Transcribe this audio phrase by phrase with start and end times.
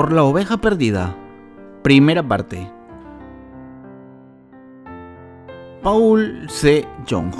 [0.00, 1.14] por la oveja perdida.
[1.82, 2.72] Primera parte.
[5.82, 6.88] Paul C.
[7.06, 7.34] Young.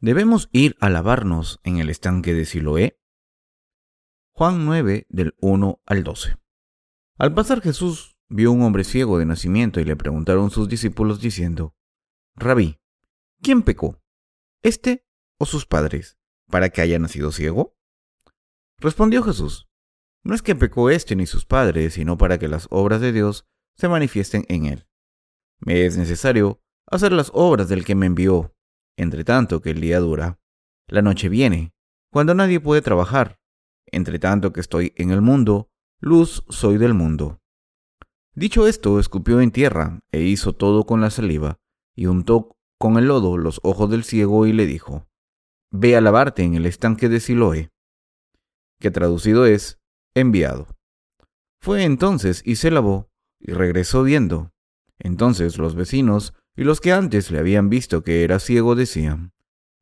[0.00, 2.98] ¿Debemos ir a lavarnos en el estanque de Siloé?
[4.32, 6.34] Juan 9 del 1 al 12.
[7.16, 11.76] Al pasar Jesús vio un hombre ciego de nacimiento y le preguntaron sus discípulos diciendo,
[12.34, 12.80] Rabí,
[13.42, 14.02] ¿quién pecó?
[14.62, 15.06] ¿Este
[15.38, 16.18] o sus padres,
[16.48, 17.76] para que haya nacido ciego?
[18.78, 19.68] Respondió Jesús,
[20.24, 23.46] no es que pecó este ni sus padres, sino para que las obras de Dios
[23.76, 24.88] se manifiesten en él.
[25.58, 28.56] Me es necesario hacer las obras del que me envió,
[28.96, 30.40] entre tanto que el día dura.
[30.88, 31.74] La noche viene,
[32.10, 33.40] cuando nadie puede trabajar.
[33.86, 37.41] Entre tanto que estoy en el mundo, luz soy del mundo.
[38.34, 41.58] Dicho esto, escupió en tierra e hizo todo con la saliva,
[41.94, 45.06] y untó con el lodo los ojos del ciego y le dijo,
[45.70, 47.70] Ve a lavarte en el estanque de Siloé,
[48.80, 49.78] que traducido es,
[50.14, 50.66] enviado.
[51.60, 54.50] Fue entonces y se lavó, y regresó viendo.
[54.98, 59.32] Entonces los vecinos y los que antes le habían visto que era ciego decían,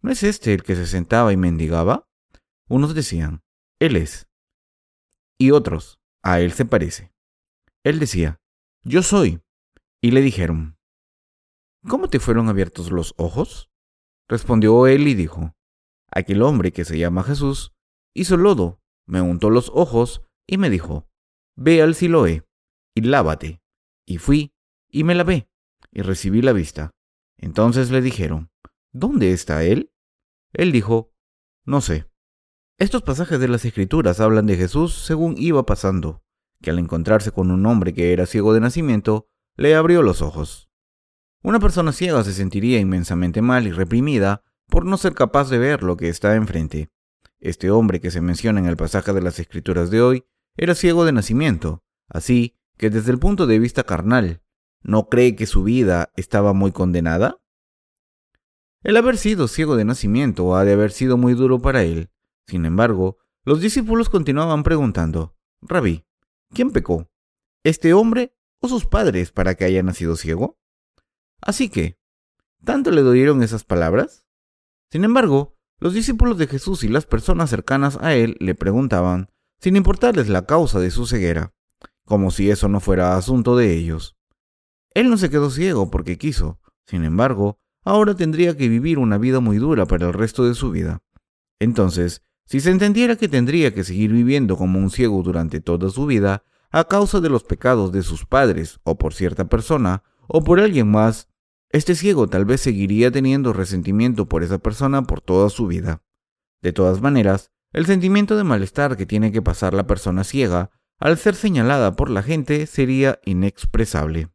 [0.03, 2.09] ¿no es este el que se sentaba y mendigaba?
[2.69, 3.43] Unos decían,
[3.79, 4.29] Él es.
[5.39, 7.13] Y otros, a Él se parece.
[7.85, 8.41] Él decía,
[8.83, 9.41] Yo soy.
[10.03, 10.79] Y le dijeron,
[11.89, 13.71] ¿Cómo te fueron abiertos los ojos?
[14.29, 15.55] Respondió él y dijo,
[16.11, 17.73] Aquel hombre que se llama Jesús
[18.15, 21.09] hizo lodo, me untó los ojos y me dijo,
[21.57, 22.47] Ve al Siloé
[22.95, 23.63] y lávate.
[24.07, 24.53] Y fui
[24.89, 25.49] y me lavé
[25.91, 26.91] y recibí la vista.
[27.39, 28.51] Entonces le dijeron,
[28.93, 29.93] ¿Dónde está él?
[30.53, 31.13] Él dijo,
[31.65, 32.07] No sé.
[32.79, 36.23] Estos pasajes de las Escrituras hablan de Jesús según iba pasando,
[36.61, 40.71] que al encontrarse con un hombre que era ciego de nacimiento, le abrió los ojos.
[41.43, 45.83] Una persona ciega se sentiría inmensamente mal y reprimida por no ser capaz de ver
[45.83, 46.91] lo que está enfrente.
[47.39, 50.25] Este hombre que se menciona en el pasaje de las Escrituras de hoy
[50.57, 54.43] era ciego de nacimiento, así que desde el punto de vista carnal,
[54.83, 57.41] ¿no cree que su vida estaba muy condenada?
[58.83, 62.11] El haber sido ciego de nacimiento ha de haber sido muy duro para él.
[62.47, 66.05] Sin embargo, los discípulos continuaban preguntando, Rabí,
[66.53, 67.09] ¿quién pecó?
[67.65, 70.59] ¿Este hombre o sus padres para que haya nacido ciego?
[71.41, 71.99] Así que,
[72.65, 74.25] ¿tanto le dolieron esas palabras?
[74.91, 79.31] Sin embargo, los discípulos de Jesús y las personas cercanas a él le preguntaban,
[79.61, 81.55] sin importarles la causa de su ceguera,
[82.05, 84.17] como si eso no fuera asunto de ellos.
[84.93, 89.41] Él no se quedó ciego porque quiso, sin embargo, ahora tendría que vivir una vida
[89.41, 91.03] muy dura para el resto de su vida.
[91.61, 96.07] Entonces, si se entendiera que tendría que seguir viviendo como un ciego durante toda su
[96.07, 100.59] vida, a causa de los pecados de sus padres, o por cierta persona, o por
[100.59, 101.29] alguien más,
[101.69, 106.03] este ciego tal vez seguiría teniendo resentimiento por esa persona por toda su vida.
[106.61, 111.19] De todas maneras, el sentimiento de malestar que tiene que pasar la persona ciega al
[111.19, 114.29] ser señalada por la gente sería inexpresable.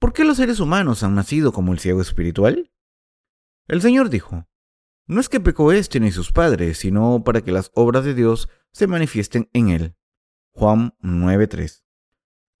[0.00, 2.72] ¿Por qué los seres humanos han nacido como el ciego espiritual?
[3.68, 4.48] El Señor dijo,
[5.06, 8.48] no es que pecó éste ni sus padres, sino para que las obras de Dios
[8.72, 9.96] se manifiesten en él.
[10.52, 11.84] Juan 9:3.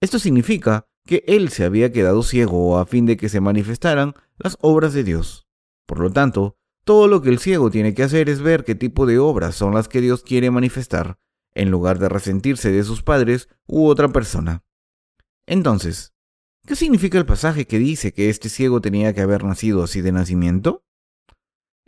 [0.00, 4.56] Esto significa que él se había quedado ciego a fin de que se manifestaran las
[4.60, 5.48] obras de Dios.
[5.86, 9.06] Por lo tanto, todo lo que el ciego tiene que hacer es ver qué tipo
[9.06, 11.18] de obras son las que Dios quiere manifestar,
[11.54, 14.64] en lugar de resentirse de sus padres u otra persona.
[15.46, 16.12] Entonces,
[16.64, 20.12] ¿Qué significa el pasaje que dice que este ciego tenía que haber nacido así de
[20.12, 20.84] nacimiento?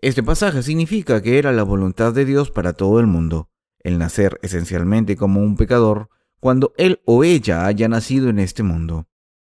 [0.05, 3.49] Este pasaje significa que era la voluntad de Dios para todo el mundo,
[3.79, 6.11] el nacer esencialmente como un pecador
[6.41, 9.09] cuando él o ella haya nacido en este mundo.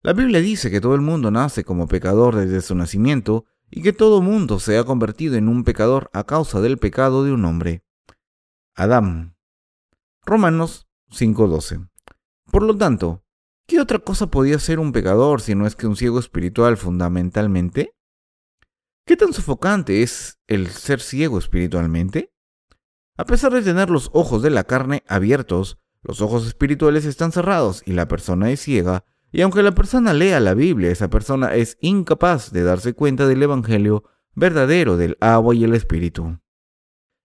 [0.02, 3.92] La Biblia dice que todo el mundo nace como pecador desde su nacimiento y que
[3.92, 7.82] todo mundo se ha convertido en un pecador a causa del pecado de un hombre.
[8.76, 9.34] Adán.
[10.24, 11.88] Romanos 5:12.
[12.52, 13.24] Por lo tanto,
[13.66, 17.95] ¿Qué otra cosa podía ser un pecador si no es que un ciego espiritual fundamentalmente?
[19.06, 22.34] ¿Qué tan sofocante es el ser ciego espiritualmente?
[23.16, 27.82] A pesar de tener los ojos de la carne abiertos, los ojos espirituales están cerrados
[27.86, 31.78] y la persona es ciega, y aunque la persona lea la Biblia, esa persona es
[31.80, 34.02] incapaz de darse cuenta del Evangelio
[34.34, 36.40] verdadero del agua y el Espíritu.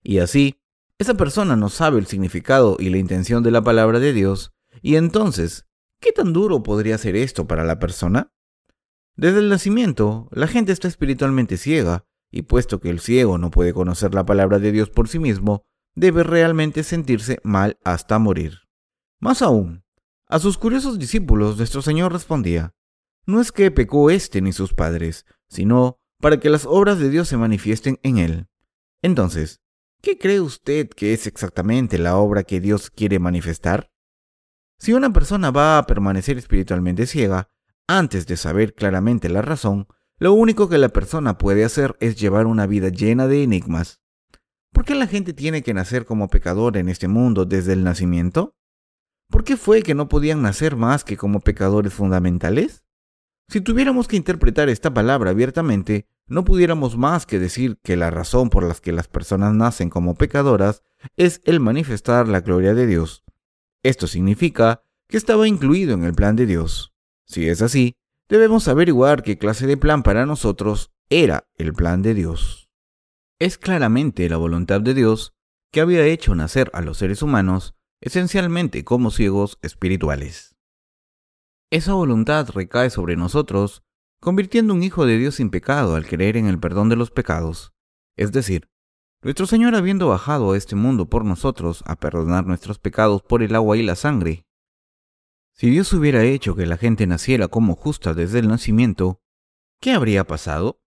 [0.04, 0.62] Y así,
[1.00, 4.54] esa persona no sabe el significado y la intención de la palabra de Dios,
[4.84, 5.66] y entonces
[6.02, 8.34] ¿Qué tan duro podría ser esto para la persona?
[9.16, 13.74] Desde el nacimiento, la gente está espiritualmente ciega, y puesto que el ciego no puede
[13.74, 15.64] conocer la palabra de Dios por sí mismo,
[15.96, 18.60] debe realmente sentirse mal hasta morir.
[19.20, 19.84] Más aún,
[20.28, 22.74] a sus curiosos discípulos nuestro Señor respondía,
[23.26, 27.28] no es que pecó éste ni sus padres, sino para que las obras de Dios
[27.28, 28.48] se manifiesten en él.
[29.02, 29.60] Entonces,
[30.02, 33.92] ¿qué cree usted que es exactamente la obra que Dios quiere manifestar?
[34.78, 37.51] Si una persona va a permanecer espiritualmente ciega,
[37.98, 42.46] antes de saber claramente la razón, lo único que la persona puede hacer es llevar
[42.46, 44.02] una vida llena de enigmas.
[44.72, 48.56] ¿Por qué la gente tiene que nacer como pecador en este mundo desde el nacimiento?
[49.30, 52.84] ¿Por qué fue que no podían nacer más que como pecadores fundamentales?
[53.50, 58.50] Si tuviéramos que interpretar esta palabra abiertamente, no pudiéramos más que decir que la razón
[58.50, 60.84] por la que las personas nacen como pecadoras
[61.18, 63.24] es el manifestar la gloria de Dios.
[63.84, 66.91] Esto significa que estaba incluido en el plan de Dios.
[67.26, 67.96] Si es así,
[68.30, 72.70] debemos averiguar qué clase de plan para nosotros era el plan de Dios.
[73.40, 75.34] Es claramente la voluntad de Dios
[75.72, 80.56] que había hecho nacer a los seres humanos esencialmente como ciegos espirituales.
[81.72, 83.84] Esa voluntad recae sobre nosotros,
[84.20, 87.74] convirtiendo un hijo de Dios sin pecado al creer en el perdón de los pecados,
[88.18, 88.70] es decir,
[89.24, 93.56] nuestro Señor habiendo bajado a este mundo por nosotros a perdonar nuestros pecados por el
[93.56, 94.46] agua y la sangre.
[95.62, 99.22] Si Dios hubiera hecho que la gente naciera como justa desde el nacimiento,
[99.80, 100.82] ¿qué habría pasado?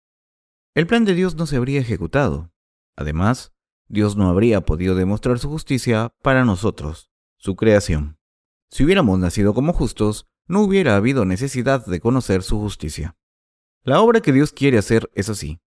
[0.75, 2.51] El plan de Dios no se habría ejecutado.
[2.97, 3.53] Además,
[3.87, 8.19] Dios no habría podido demostrar su justicia para nosotros, su creación.
[8.69, 13.17] Si hubiéramos nacido como justos, no hubiera habido necesidad de conocer su justicia.
[13.85, 15.61] La obra que Dios quiere hacer es así.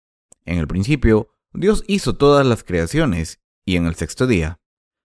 [0.46, 4.60] En el principio, Dios hizo todas las creaciones, y en el sexto día,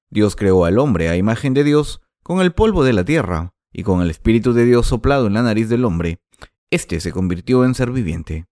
[0.09, 3.83] Dios creó al hombre a imagen de Dios, con el polvo de la tierra, y
[3.83, 6.21] con el Espíritu de Dios soplado en la nariz del hombre,
[6.71, 8.47] éste se convirtió en ser viviente.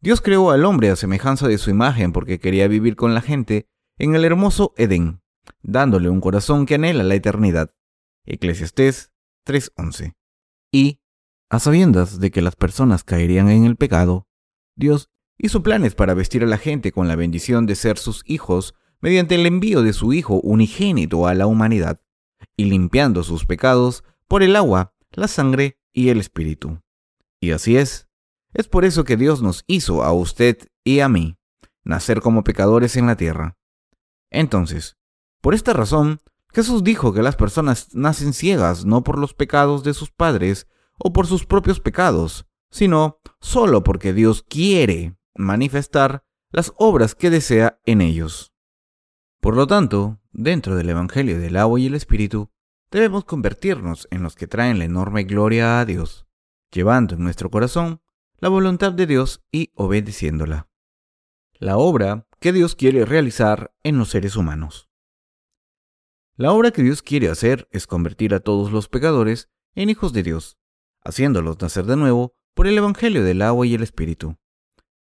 [0.00, 3.68] Dios creó al hombre a semejanza de su imagen porque quería vivir con la gente
[3.98, 5.22] en el hermoso Edén,
[5.62, 7.74] dándole un corazón que anhela la eternidad.
[8.24, 9.12] Eclesiastés
[9.44, 10.14] 3:11.
[10.72, 11.00] Y,
[11.50, 14.26] a sabiendas de que las personas caerían en el pecado,
[14.74, 18.74] Dios hizo planes para vestir a la gente con la bendición de ser sus hijos
[19.00, 22.00] mediante el envío de su Hijo unigénito a la humanidad,
[22.56, 26.80] y limpiando sus pecados por el agua, la sangre y el Espíritu.
[27.38, 28.08] Y así es.
[28.54, 31.36] Es por eso que Dios nos hizo a usted y a mí
[31.84, 33.58] nacer como pecadores en la tierra.
[34.30, 34.96] Entonces,
[35.42, 39.92] por esta razón, Jesús dijo que las personas nacen ciegas no por los pecados de
[39.92, 40.66] sus padres
[40.98, 47.80] o por sus propios pecados, sino solo porque Dios quiere manifestar las obras que desea
[47.84, 48.54] en ellos.
[49.42, 52.50] Por lo tanto, dentro del Evangelio del agua y el Espíritu,
[52.92, 56.26] debemos convertirnos en los que traen la enorme gloria a Dios,
[56.70, 58.02] llevando en nuestro corazón
[58.38, 60.68] la voluntad de Dios y obedeciéndola.
[61.54, 64.90] La obra que Dios quiere realizar en los seres humanos.
[66.36, 70.22] La obra que Dios quiere hacer es convertir a todos los pecadores en hijos de
[70.22, 70.58] Dios,
[71.02, 74.36] haciéndolos nacer de nuevo por el Evangelio del agua y el Espíritu.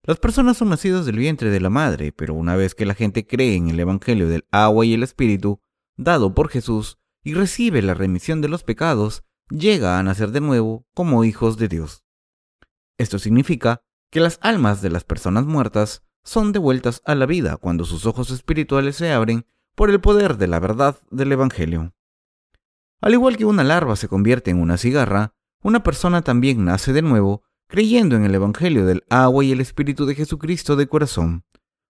[0.02, 3.26] Las personas son nacidas del vientre de la madre, pero una vez que la gente
[3.26, 5.60] cree en el Evangelio del agua y el Espíritu,
[5.96, 10.86] dado por Jesús, y recibe la remisión de los pecados, llega a nacer de nuevo
[10.94, 12.04] como hijos de Dios.
[12.98, 17.84] Esto significa que las almas de las personas muertas son devueltas a la vida cuando
[17.84, 21.94] sus ojos espirituales se abren por el poder de la verdad del Evangelio.
[23.00, 27.02] Al igual que una larva se convierte en una cigarra, una persona también nace de
[27.02, 31.44] nuevo creyendo en el Evangelio del agua y el Espíritu de Jesucristo de corazón,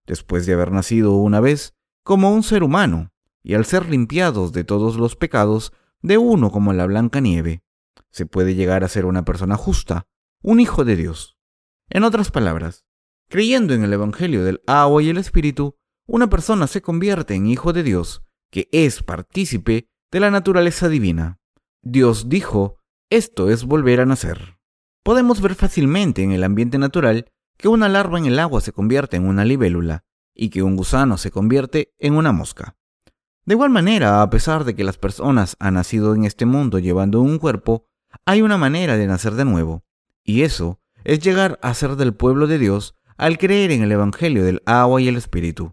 [0.07, 3.13] después de haber nacido una vez como un ser humano,
[3.49, 7.63] y al ser limpiados de todos los pecados, de uno como la blanca nieve,
[8.11, 10.07] se puede llegar a ser una persona justa,
[10.43, 11.39] un hijo de Dios.
[11.89, 12.85] En otras palabras,
[13.27, 17.73] creyendo en el Evangelio del agua y el Espíritu, una persona se convierte en hijo
[17.73, 21.41] de Dios, que es partícipe de la naturaleza divina.
[21.81, 22.77] Dios dijo,
[23.09, 24.59] esto es volver a nacer.
[25.03, 29.17] Podemos ver fácilmente en el ambiente natural que una larva en el agua se convierte
[29.17, 32.78] en una libélula y que un gusano se convierte en una mosca.
[33.49, 37.23] De igual manera, a pesar de que las personas han nacido en este mundo llevando
[37.23, 37.87] un cuerpo,
[38.27, 39.87] hay una manera de nacer de nuevo,
[40.23, 44.45] y eso es llegar a ser del pueblo de Dios al creer en el Evangelio
[44.45, 45.73] del agua y el Espíritu.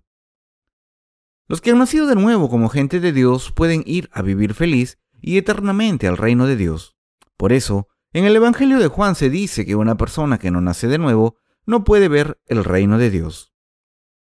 [1.50, 4.98] Los que han nacido de nuevo como gente de Dios pueden ir a vivir feliz
[5.20, 6.96] y eternamente al reino de Dios.
[7.36, 10.88] Por eso, en el Evangelio de Juan se dice que una persona que no nace
[10.88, 13.54] de nuevo no puede ver el reino de Dios.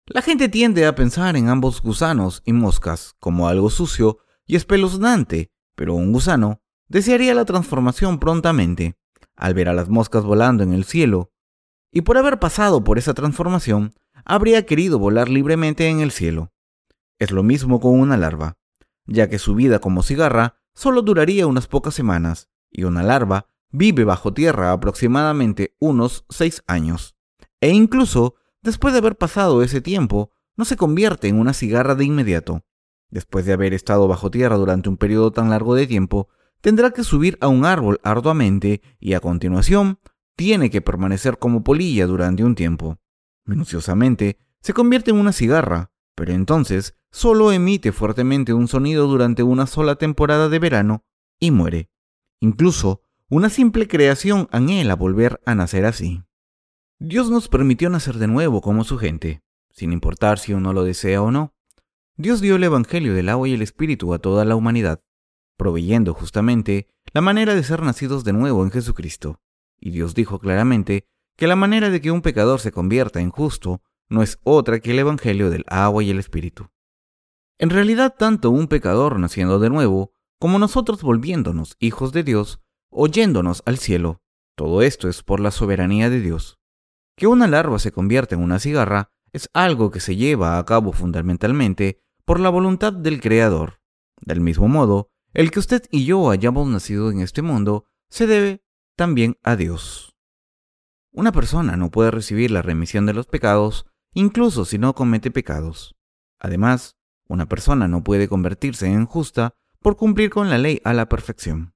[0.07, 5.51] La gente tiende a pensar en ambos gusanos y moscas como algo sucio y espeluznante,
[5.75, 8.99] pero un gusano desearía la transformación prontamente,
[9.35, 11.33] al ver a las moscas volando en el cielo,
[11.91, 13.95] y por haber pasado por esa transformación,
[14.27, 16.53] habría querido volar libremente en el cielo.
[17.19, 18.59] Es lo mismo con una larva,
[19.07, 24.05] ya que su vida como cigarra solo duraría unas pocas semanas, y una larva vive
[24.05, 27.17] bajo tierra aproximadamente unos seis años,
[27.63, 28.35] e incluso
[28.65, 32.65] después de haber pasado ese tiempo, no se convierte en una cigarra de inmediato.
[33.11, 36.29] Después de haber estado bajo tierra durante un periodo tan largo de tiempo,
[36.61, 40.01] tendrá que subir a un árbol arduamente y a continuación
[40.37, 42.99] tiene que permanecer como polilla durante un tiempo.
[43.45, 49.67] Minuciosamente, se convierte en una cigarra, pero entonces solo emite fuertemente un sonido durante una
[49.67, 51.05] sola temporada de verano
[51.39, 51.91] y muere.
[52.41, 56.23] Incluso una simple creación anhela volver a nacer así.
[57.01, 61.21] Dios nos permitió nacer de nuevo como su gente, sin importar si uno lo desea
[61.23, 61.53] o no.
[62.17, 65.03] Dios dio el Evangelio del agua y el Espíritu a toda la humanidad,
[65.57, 69.41] proveyendo justamente la manera de ser nacidos de nuevo en Jesucristo.
[69.81, 73.83] Y Dios dijo claramente que la manera de que un pecador se convierta en justo
[74.09, 76.69] no es otra que el Evangelio del agua y el Espíritu.
[77.59, 82.61] En realidad, tanto un pecador naciendo de nuevo, como nosotros volviéndonos hijos de Dios,
[82.91, 84.21] oyéndonos al cielo,
[84.55, 86.59] todo esto es por la soberanía de Dios.
[87.17, 90.93] Que una larva se convierta en una cigarra es algo que se lleva a cabo
[90.93, 93.81] fundamentalmente por la voluntad del Creador.
[94.21, 98.65] Del mismo modo, el que usted y yo hayamos nacido en este mundo se debe
[98.97, 100.17] también a Dios.
[101.13, 105.97] Una persona no puede recibir la remisión de los pecados incluso si no comete pecados.
[106.39, 106.97] Además,
[107.29, 111.75] una persona no puede convertirse en justa por cumplir con la ley a la perfección.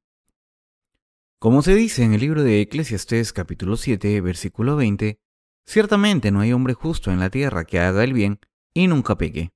[1.38, 5.21] Como se dice en el libro de Eclesiastés capítulo 7, versículo 20,
[5.69, 8.41] ciertamente no hay hombre justo en la tierra que haga el bien
[8.73, 9.53] y nunca peque.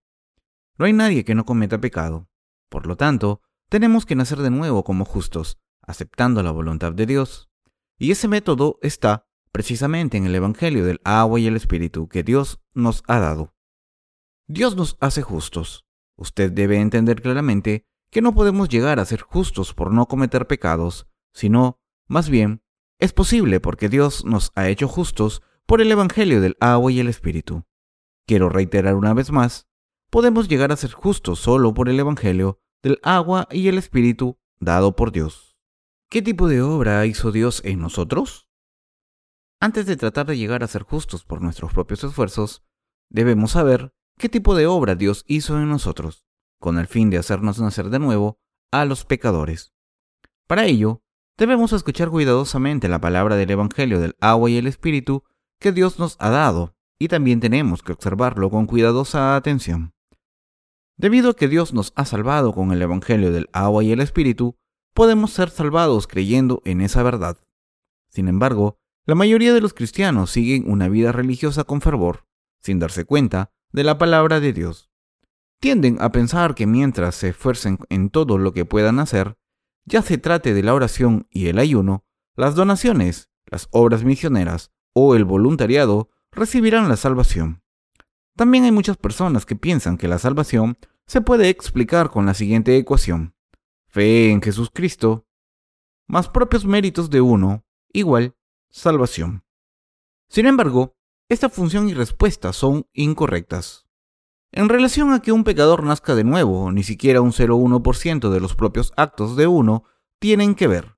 [0.77, 2.29] No hay nadie que no cometa pecado.
[2.69, 3.41] Por lo tanto,
[3.71, 7.51] tenemos que nacer de nuevo como justos, aceptando la voluntad de Dios.
[7.99, 12.61] Y ese método está precisamente en el Evangelio del agua y el Espíritu que Dios
[12.75, 13.55] nos ha dado.
[14.47, 15.87] Dios nos hace justos.
[16.17, 21.07] Usted debe entender claramente que no podemos llegar a ser justos por no cometer pecados,
[21.33, 22.63] sino, más bien,
[22.99, 27.09] es posible porque Dios nos ha hecho justos por el Evangelio del agua y el
[27.09, 27.65] Espíritu.
[28.27, 29.69] Quiero reiterar una vez más,
[30.11, 34.95] podemos llegar a ser justos solo por el Evangelio del agua y el Espíritu dado
[34.95, 35.59] por Dios.
[36.11, 38.49] ¿Qué tipo de obra hizo Dios en nosotros?
[39.61, 42.65] Antes de tratar de llegar a ser justos por nuestros propios esfuerzos,
[43.09, 46.27] debemos saber qué tipo de obra Dios hizo en nosotros,
[46.61, 48.41] con el fin de hacernos nacer de nuevo
[48.73, 49.73] a los pecadores.
[50.47, 51.03] Para ello,
[51.39, 55.25] debemos escuchar cuidadosamente la palabra del Evangelio del agua y el Espíritu
[55.63, 59.95] que Dios nos ha dado, y también tenemos que observarlo con cuidadosa atención.
[60.99, 64.57] Debido a que Dios nos ha salvado con el Evangelio del agua y el Espíritu,
[64.93, 67.39] podemos ser salvados creyendo en esa verdad.
[68.11, 72.27] Sin embargo, la mayoría de los cristianos siguen una vida religiosa con fervor,
[72.61, 74.91] sin darse cuenta de la palabra de Dios.
[75.61, 79.39] Tienden a pensar que mientras se esfuercen en todo lo que puedan hacer,
[79.85, 82.05] ya se trate de la oración y el ayuno,
[82.37, 87.63] las donaciones, las obras misioneras o el voluntariado, recibirán la salvación.
[88.37, 92.77] También hay muchas personas que piensan que la salvación se puede explicar con la siguiente
[92.77, 93.35] ecuación.
[93.89, 95.27] Fe en Jesucristo
[96.09, 98.37] más propios méritos de uno igual
[98.71, 99.45] salvación.
[100.29, 100.97] Sin embargo,
[101.29, 103.87] esta función y respuesta son incorrectas.
[104.51, 108.55] En relación a que un pecador nazca de nuevo, ni siquiera un 0,1% de los
[108.55, 109.85] propios actos de uno
[110.19, 110.97] tienen que ver.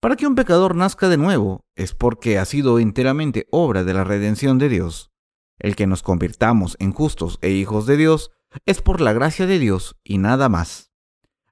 [0.00, 4.02] Para que un pecador nazca de nuevo es porque ha sido enteramente obra de la
[4.02, 5.10] redención de Dios.
[5.58, 8.30] El que nos convirtamos en justos e hijos de Dios
[8.64, 10.90] es por la gracia de Dios y nada más.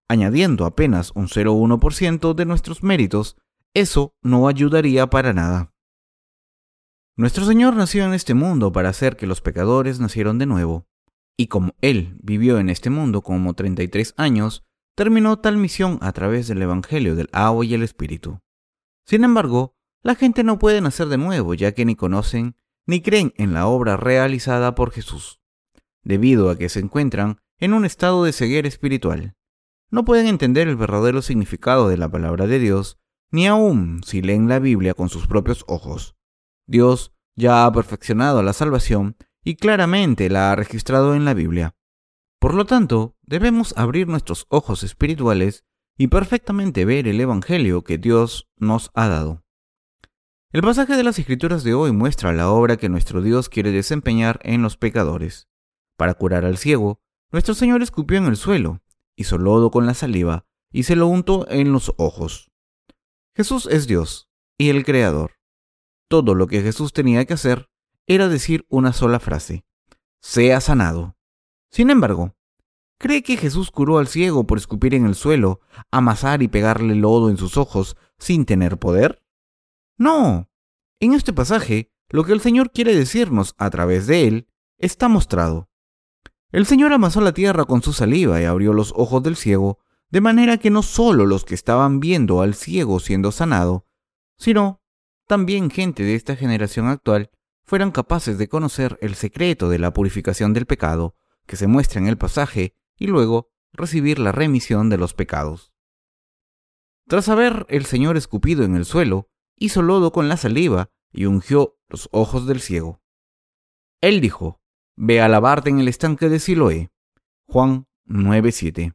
[0.09, 3.37] Añadiendo apenas un 0,1% de nuestros méritos,
[3.75, 5.75] eso no ayudaría para nada.
[7.17, 10.87] Nuestro Señor nació en este mundo para hacer que los pecadores nacieron de nuevo,
[11.37, 14.65] y como Él vivió en este mundo como 33 años,
[14.99, 18.41] terminó tal misión a través del Evangelio del agua y el Espíritu.
[19.07, 23.33] Sin embargo, la gente no puede nacer de nuevo ya que ni conocen ni creen
[23.37, 25.41] en la obra realizada por Jesús,
[26.03, 29.37] debido a que se encuentran en un estado de ceguera espiritual.
[29.89, 32.99] No pueden entender el verdadero significado de la palabra de Dios
[33.31, 36.17] ni aun si leen la Biblia con sus propios ojos.
[36.67, 41.77] Dios ya ha perfeccionado la salvación y claramente la ha registrado en la Biblia.
[42.41, 45.65] Por lo tanto, debemos abrir nuestros ojos espirituales
[45.99, 49.45] y perfectamente ver el Evangelio que Dios nos ha dado.
[50.51, 54.41] El pasaje de las Escrituras de hoy muestra la obra que nuestro Dios quiere desempeñar
[54.45, 55.47] en los pecadores.
[55.99, 58.81] Para curar al ciego, nuestro Señor escupió en el suelo,
[59.15, 62.51] hizo lodo con la saliva y se lo untó en los ojos.
[63.37, 65.33] Jesús es Dios y el Creador.
[66.09, 67.69] Todo lo que Jesús tenía que hacer
[68.07, 69.67] era decir una sola frase,
[70.23, 71.19] sea sanado.
[71.71, 72.38] Sin embargo,
[72.99, 77.31] ¿cree que Jesús curó al ciego por escupir en el suelo, amasar y pegarle lodo
[77.31, 79.23] en sus ojos sin tener poder?
[79.97, 80.51] No.
[81.01, 85.69] En este pasaje, lo que el Señor quiere decirnos a través de él está mostrado.
[86.51, 89.79] El Señor amasó la tierra con su saliva y abrió los ojos del ciego,
[90.11, 93.87] de manera que no solo los que estaban viendo al ciego siendo sanado,
[94.39, 94.81] sino
[95.27, 97.31] también gente de esta generación actual
[97.65, 102.09] fueran capaces de conocer el secreto de la purificación del pecado que se muestra en
[102.09, 105.73] el pasaje y luego recibir la remisión de los pecados.
[107.07, 111.79] Tras haber el Señor escupido en el suelo, hizo lodo con la saliva y ungió
[111.89, 113.01] los ojos del ciego.
[114.01, 114.61] Él dijo,
[114.97, 116.91] Ve a lavarte en el estanque de Siloé.
[117.47, 118.95] Juan 9:7.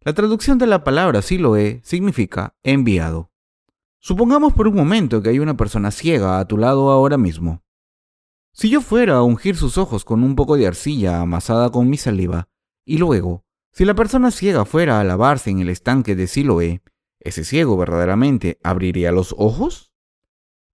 [0.00, 3.30] La traducción de la palabra Siloé significa enviado.
[4.00, 7.62] Supongamos por un momento que hay una persona ciega a tu lado ahora mismo.
[8.52, 11.96] Si yo fuera a ungir sus ojos con un poco de arcilla amasada con mi
[11.96, 12.48] saliva,
[12.88, 16.82] y luego, si la persona ciega fuera a lavarse en el estanque de Siloé,
[17.20, 19.92] ¿ese ciego verdaderamente abriría los ojos?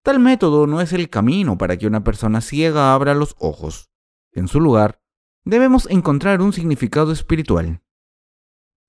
[0.04, 3.90] Tal método no es el camino para que una persona ciega abra los ojos.
[4.30, 5.02] En su lugar,
[5.44, 7.82] debemos encontrar un significado espiritual.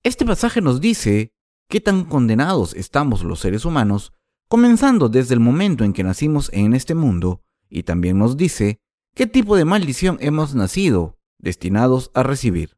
[0.04, 1.34] Este pasaje nos dice
[1.68, 4.12] qué tan condenados estamos los seres humanos,
[4.48, 8.80] comenzando desde el momento en que nacimos en este mundo, y también nos dice
[9.16, 12.75] ¿Qué tipo de maldición hemos nacido destinados a recibir?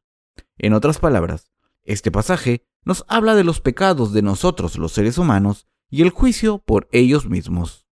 [0.59, 1.51] En otras palabras,
[1.83, 6.59] este pasaje nos habla de los pecados de nosotros los seres humanos y el juicio
[6.59, 7.87] por ellos mismos.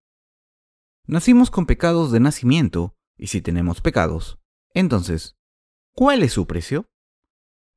[1.05, 4.37] Nacimos con pecados de nacimiento, y si tenemos pecados,
[4.73, 5.37] entonces,
[5.93, 6.89] ¿cuál es su precio?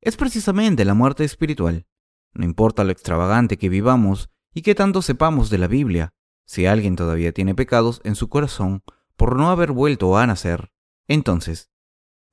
[0.01, 1.87] Es precisamente la muerte espiritual.
[2.33, 6.13] No importa lo extravagante que vivamos y qué tanto sepamos de la Biblia,
[6.45, 8.83] si alguien todavía tiene pecados en su corazón,
[9.15, 10.73] por no haber vuelto a nacer,
[11.07, 11.71] entonces,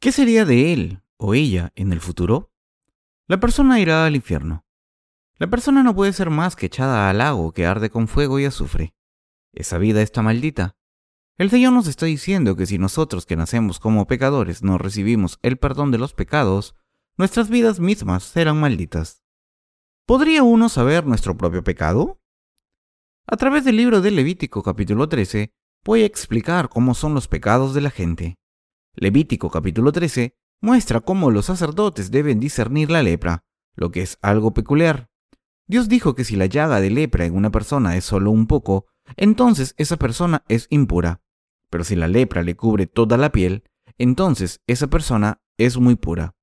[0.00, 2.52] ¿qué sería de él o ella en el futuro?
[3.26, 4.64] La persona irá al infierno.
[5.36, 8.44] La persona no puede ser más que echada al lago que arde con fuego y
[8.44, 8.94] azufre.
[9.52, 10.76] Esa vida está maldita.
[11.36, 15.56] El Señor nos está diciendo que si nosotros que nacemos como pecadores no recibimos el
[15.56, 16.74] perdón de los pecados,
[17.16, 19.22] nuestras vidas mismas serán malditas.
[20.06, 22.20] ¿Podría uno saber nuestro propio pecado?
[23.26, 25.52] A través del libro de Levítico capítulo 13,
[25.84, 28.38] voy a explicar cómo son los pecados de la gente.
[28.94, 33.44] Levítico capítulo 13 muestra cómo los sacerdotes deben discernir la lepra,
[33.74, 35.08] lo que es algo peculiar.
[35.66, 38.86] Dios dijo que si la llaga de lepra en una persona es solo un poco,
[39.16, 41.22] entonces esa persona es impura.
[41.70, 43.64] Pero si la lepra le cubre toda la piel,
[43.98, 46.34] entonces esa persona es muy pura.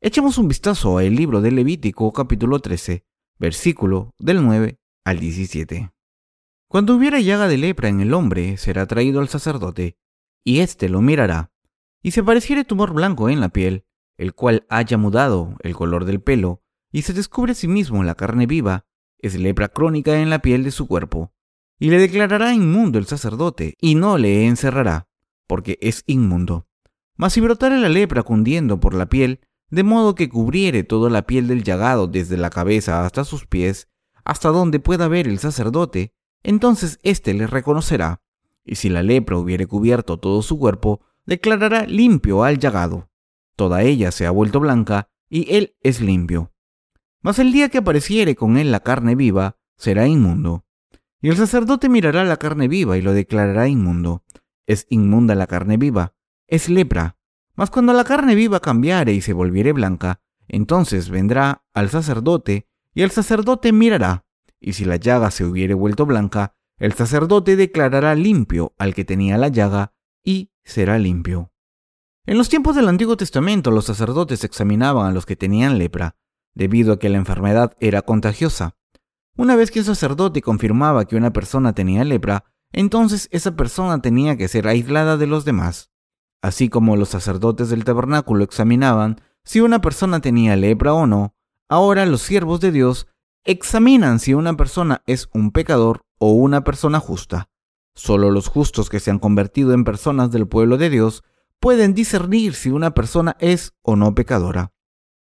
[0.00, 3.04] Echemos un vistazo al libro de Levítico capítulo 13,
[3.38, 5.90] versículo del 9 al 17.
[6.68, 9.96] Cuando hubiera llaga de lepra en el hombre, será traído al sacerdote,
[10.44, 11.53] y éste lo mirará.
[12.04, 13.86] Y se pareciere tumor blanco en la piel,
[14.18, 16.62] el cual haya mudado el color del pelo,
[16.92, 18.84] y se descubre a sí mismo la carne viva,
[19.18, 21.32] es lepra crónica en la piel de su cuerpo.
[21.78, 25.08] Y le declarará inmundo el sacerdote, y no le encerrará,
[25.46, 26.68] porque es inmundo.
[27.16, 29.40] Mas si brotare la lepra cundiendo por la piel,
[29.70, 33.88] de modo que cubriere toda la piel del llagado desde la cabeza hasta sus pies,
[34.26, 36.12] hasta donde pueda ver el sacerdote,
[36.42, 38.20] entonces éste le reconocerá,
[38.62, 43.10] y si la lepra hubiere cubierto todo su cuerpo, declarará limpio al llagado.
[43.56, 46.52] Toda ella se ha vuelto blanca, y él es limpio.
[47.22, 50.64] Mas el día que apareciere con él la carne viva, será inmundo.
[51.20, 54.24] Y el sacerdote mirará la carne viva y lo declarará inmundo.
[54.66, 56.14] Es inmunda la carne viva,
[56.46, 57.16] es lepra.
[57.54, 63.02] Mas cuando la carne viva cambiare y se volviere blanca, entonces vendrá al sacerdote, y
[63.02, 64.26] el sacerdote mirará,
[64.60, 69.38] y si la llaga se hubiere vuelto blanca, el sacerdote declarará limpio al que tenía
[69.38, 71.52] la llaga y será limpio.
[72.26, 76.16] En los tiempos del Antiguo Testamento los sacerdotes examinaban a los que tenían lepra,
[76.54, 78.76] debido a que la enfermedad era contagiosa.
[79.36, 84.36] Una vez que el sacerdote confirmaba que una persona tenía lepra, entonces esa persona tenía
[84.36, 85.90] que ser aislada de los demás.
[86.40, 91.34] Así como los sacerdotes del tabernáculo examinaban si una persona tenía lepra o no,
[91.68, 93.06] ahora los siervos de Dios
[93.44, 97.50] examinan si una persona es un pecador o una persona justa.
[97.94, 101.22] Solo los justos que se han convertido en personas del pueblo de Dios
[101.60, 104.72] pueden discernir si una persona es o no pecadora.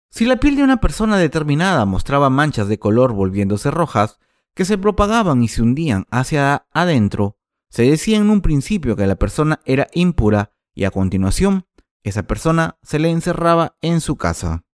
[0.09, 4.19] Si la piel de una persona determinada mostraba manchas de color volviéndose rojas,
[4.53, 7.37] que se propagaban y se hundían hacia adentro,
[7.69, 11.67] se decía en un principio que la persona era impura y a continuación
[12.03, 14.65] esa persona se le encerraba en su casa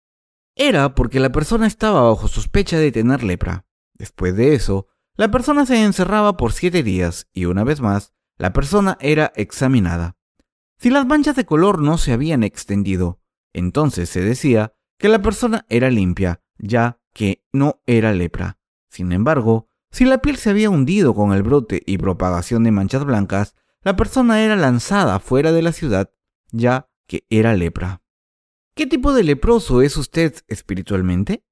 [0.58, 3.66] era porque la persona estaba bajo sospecha de tener lepra.
[3.94, 8.54] Después de eso, la persona se encerraba por siete días y una vez más, la
[8.54, 10.16] persona era examinada.
[10.78, 13.20] Si las manchas de color no se habían extendido,
[13.52, 18.60] entonces se decía que la persona era limpia, ya que no era lepra.
[18.90, 23.06] Sin embargo, Si la piel se había hundido con el brote y propagación de manchas
[23.06, 26.12] blancas, la persona era lanzada fuera de la ciudad,
[26.52, 28.02] ya que era lepra.
[28.76, 31.47] ¿Qué tipo de leproso es usted espiritualmente?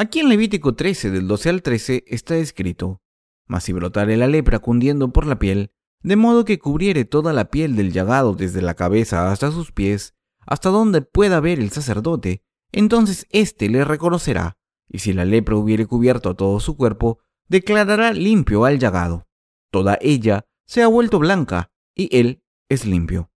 [0.00, 3.02] Aquí en Levítico 13, del 12 al 13, está escrito,
[3.48, 5.72] Mas si brotare la lepra cundiendo por la piel,
[6.04, 10.14] de modo que cubriere toda la piel del llagado desde la cabeza hasta sus pies,
[10.46, 14.56] hasta donde pueda ver el sacerdote, entonces éste le reconocerá,
[14.88, 19.26] y si la lepra hubiere cubierto todo su cuerpo, declarará limpio al llagado.
[19.72, 23.32] Toda ella se ha vuelto blanca, y él es limpio.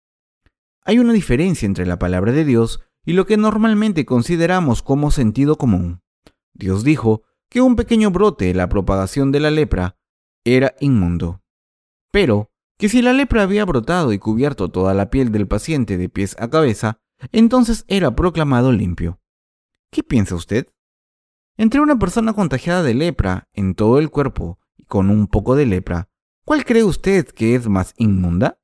[0.85, 5.57] Hay una diferencia entre la palabra de Dios y lo que normalmente consideramos como sentido
[5.57, 6.03] común.
[6.55, 9.97] Dios dijo que un pequeño brote, la propagación de la lepra,
[10.45, 11.43] era inmundo.
[12.11, 16.09] Pero que si la lepra había brotado y cubierto toda la piel del paciente de
[16.09, 17.01] pies a cabeza,
[17.33, 19.21] entonces era proclamado limpio.
[19.91, 20.69] ¿Qué piensa usted?
[21.57, 25.67] Entre una persona contagiada de lepra en todo el cuerpo y con un poco de
[25.67, 26.09] lepra,
[26.45, 28.59] ¿cuál cree usted que es más inmunda?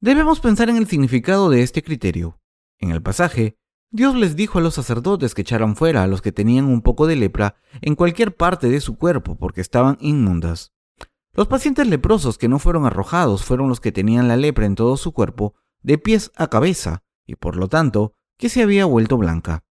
[0.00, 2.40] Debemos pensar en el significado de este criterio.
[2.78, 3.56] En el pasaje,
[3.90, 7.06] Dios les dijo a los sacerdotes que echaran fuera a los que tenían un poco
[7.06, 10.74] de lepra en cualquier parte de su cuerpo porque estaban inmundas.
[11.32, 14.98] Los pacientes leprosos que no fueron arrojados fueron los que tenían la lepra en todo
[14.98, 19.64] su cuerpo, de pies a cabeza, y por lo tanto, que se había vuelto blanca.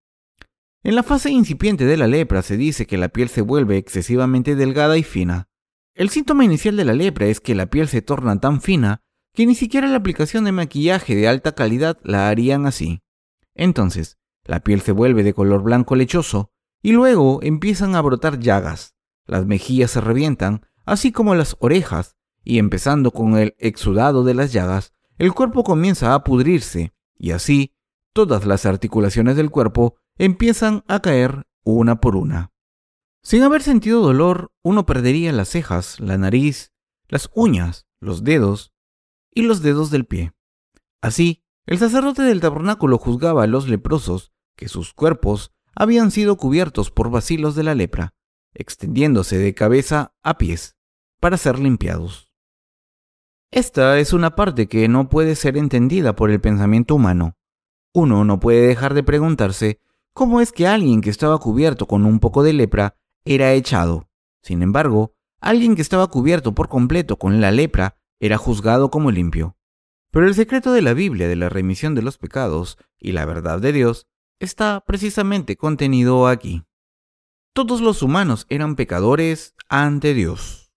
[0.82, 4.56] En la fase incipiente de la lepra se dice que la piel se vuelve excesivamente
[4.56, 5.48] delgada y fina.
[5.94, 9.02] El síntoma inicial de la lepra es que la piel se torna tan fina
[9.34, 13.02] que ni siquiera la aplicación de maquillaje de alta calidad la harían así.
[13.58, 18.96] Entonces, la piel se vuelve de color blanco lechoso y luego empiezan a brotar llagas.
[19.26, 22.16] Las mejillas se revientan así como las orejas,
[22.46, 27.76] y empezando con el exudado de las llagas, el cuerpo comienza a pudrirse, y así
[28.14, 32.54] todas las articulaciones del cuerpo empiezan a caer una por una.
[33.22, 36.72] Sin haber sentido dolor, uno perdería las cejas, la nariz,
[37.10, 38.74] las uñas, los dedos
[39.34, 40.32] y los dedos del pie.
[41.02, 46.92] Así, el sacerdote del tabernáculo juzgaba a los leprosos que sus cuerpos habían sido cubiertos
[46.92, 48.16] por vacilos de la lepra,
[48.54, 50.78] extendiéndose de cabeza a pies
[51.20, 52.32] para ser limpiados.
[53.52, 57.36] Esta es una parte que no puede ser entendida por el pensamiento humano.
[57.94, 59.82] Uno no puede dejar de preguntarse
[60.14, 64.10] cómo es que alguien que estaba cubierto con un poco de lepra era echado.
[64.42, 69.57] Sin embargo, alguien que estaba cubierto por completo con la lepra era juzgado como limpio.
[70.18, 73.60] Pero el secreto de la Biblia de la remisión de los pecados y la verdad
[73.60, 74.08] de Dios
[74.40, 76.64] está precisamente contenido aquí.
[77.54, 80.74] Todos los humanos eran pecadores ante Dios.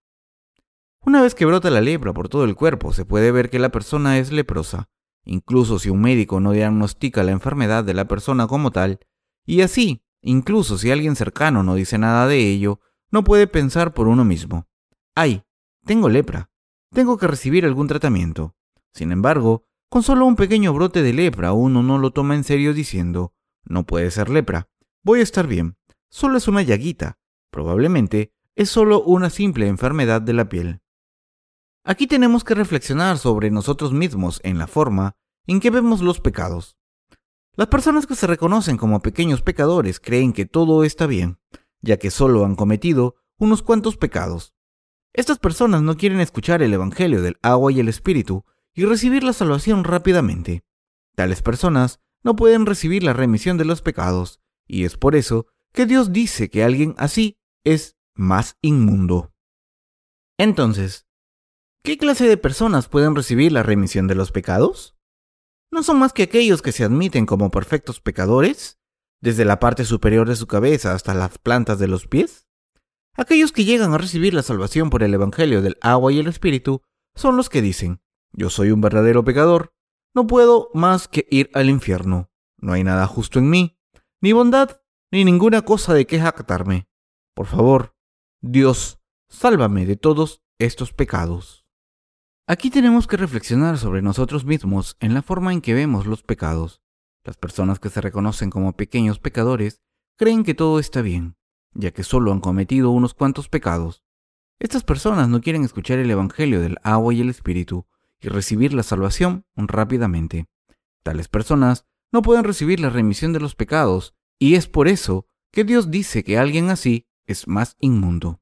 [1.03, 3.69] Una vez que brota la lepra por todo el cuerpo, se puede ver que la
[3.69, 4.89] persona es leprosa,
[5.23, 8.99] incluso si un médico no diagnostica la enfermedad de la persona como tal,
[9.43, 14.07] y así, incluso si alguien cercano no dice nada de ello, no puede pensar por
[14.07, 14.67] uno mismo.
[15.15, 15.41] Ay,
[15.83, 16.51] tengo lepra,
[16.91, 18.55] tengo que recibir algún tratamiento.
[18.93, 22.73] Sin embargo, con solo un pequeño brote de lepra uno no lo toma en serio
[22.73, 24.69] diciendo, no puede ser lepra,
[25.03, 25.77] voy a estar bien,
[26.09, 30.81] solo es una llaguita, probablemente es solo una simple enfermedad de la piel.
[31.83, 35.15] Aquí tenemos que reflexionar sobre nosotros mismos en la forma
[35.47, 36.77] en que vemos los pecados.
[37.55, 41.39] Las personas que se reconocen como pequeños pecadores creen que todo está bien,
[41.81, 44.53] ya que solo han cometido unos cuantos pecados.
[45.13, 49.33] Estas personas no quieren escuchar el Evangelio del agua y el Espíritu y recibir la
[49.33, 50.63] salvación rápidamente.
[51.15, 55.85] Tales personas no pueden recibir la remisión de los pecados, y es por eso que
[55.85, 59.33] Dios dice que alguien así es más inmundo.
[60.37, 61.05] Entonces,
[61.83, 64.95] ¿Qué clase de personas pueden recibir la remisión de los pecados?
[65.71, 68.79] ¿No son más que aquellos que se admiten como perfectos pecadores,
[69.19, 72.47] desde la parte superior de su cabeza hasta las plantas de los pies?
[73.15, 76.83] Aquellos que llegan a recibir la salvación por el Evangelio del agua y el Espíritu
[77.15, 77.99] son los que dicen,
[78.33, 79.73] yo soy un verdadero pecador,
[80.13, 83.79] no puedo más que ir al infierno, no hay nada justo en mí,
[84.21, 86.87] ni bondad, ni ninguna cosa de que jactarme.
[87.33, 87.95] Por favor,
[88.41, 91.65] Dios, sálvame de todos estos pecados.
[92.47, 96.81] Aquí tenemos que reflexionar sobre nosotros mismos en la forma en que vemos los pecados.
[97.23, 99.81] Las personas que se reconocen como pequeños pecadores
[100.17, 101.37] creen que todo está bien,
[101.73, 104.03] ya que solo han cometido unos cuantos pecados.
[104.59, 107.87] Estas personas no quieren escuchar el Evangelio del agua y el Espíritu
[108.21, 110.47] y recibir la salvación rápidamente.
[111.03, 115.63] Tales personas no pueden recibir la remisión de los pecados y es por eso que
[115.63, 118.41] Dios dice que alguien así es más inmundo.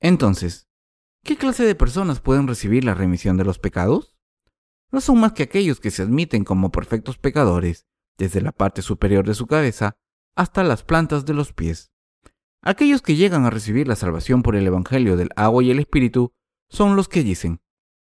[0.00, 0.66] Entonces,
[1.26, 4.14] ¿Qué clase de personas pueden recibir la remisión de los pecados?
[4.92, 7.84] No son más que aquellos que se admiten como perfectos pecadores,
[8.16, 9.96] desde la parte superior de su cabeza
[10.36, 11.90] hasta las plantas de los pies.
[12.62, 16.32] Aquellos que llegan a recibir la salvación por el Evangelio del agua y el Espíritu
[16.68, 17.60] son los que dicen,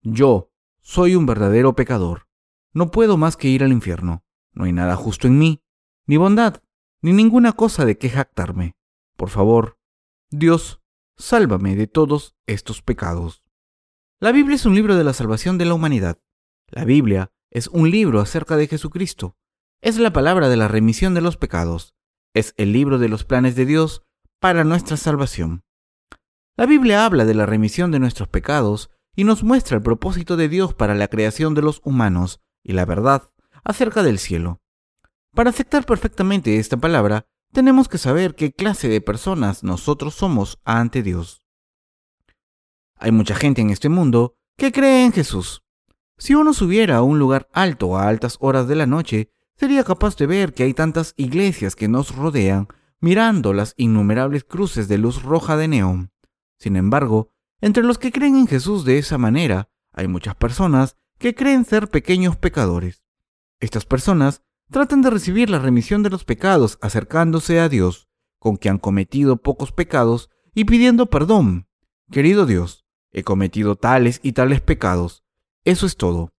[0.01, 0.51] yo
[0.85, 2.27] soy un verdadero pecador,
[2.71, 5.63] no puedo más que ir al infierno, no hay nada justo en mí,
[6.05, 6.61] ni bondad,
[7.01, 8.75] ni ninguna cosa de que jactarme.
[9.17, 9.79] Por favor,
[10.29, 10.83] Dios,
[11.17, 13.43] sálvame de todos estos pecados.
[14.19, 16.19] La Biblia es un libro de la salvación de la humanidad.
[16.67, 19.35] La Biblia es un libro acerca de Jesucristo.
[19.81, 21.95] Es la palabra de la remisión de los pecados.
[22.35, 24.03] Es el libro de los planes de Dios
[24.39, 25.63] para nuestra salvación.
[26.55, 30.49] La Biblia habla de la remisión de nuestros pecados y nos muestra el propósito de
[30.49, 33.31] Dios para la creación de los humanos y la verdad
[33.63, 34.61] acerca del cielo.
[35.33, 41.03] Para aceptar perfectamente esta palabra, tenemos que saber qué clase de personas nosotros somos ante
[41.03, 41.43] Dios.
[42.97, 45.63] Hay mucha gente en este mundo que cree en Jesús.
[46.17, 50.15] Si uno subiera a un lugar alto a altas horas de la noche, sería capaz
[50.15, 52.67] de ver que hay tantas iglesias que nos rodean
[53.01, 56.11] mirando las innumerables cruces de luz roja de neón.
[56.57, 61.35] Sin embargo, entre los que creen en Jesús de esa manera, hay muchas personas que
[61.35, 63.03] creen ser pequeños pecadores.
[63.59, 68.07] Estas personas Tratan de recibir la remisión de los pecados acercándose a Dios,
[68.39, 71.67] con que han cometido pocos pecados, y pidiendo perdón.
[72.11, 75.23] Querido Dios, he cometido tales y tales pecados.
[75.65, 76.33] Eso es todo.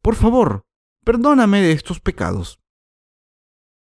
[0.00, 0.64] Por favor,
[1.04, 2.60] perdóname de estos pecados.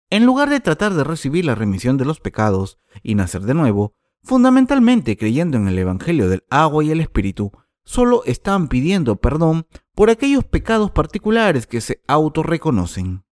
[0.09, 3.95] En lugar de tratar de recibir la remisión de los pecados y nacer de nuevo,
[4.23, 7.51] fundamentalmente creyendo en el Evangelio del agua y el Espíritu,
[7.83, 13.25] solo están pidiendo perdón por aquellos pecados particulares que se autorreconocen.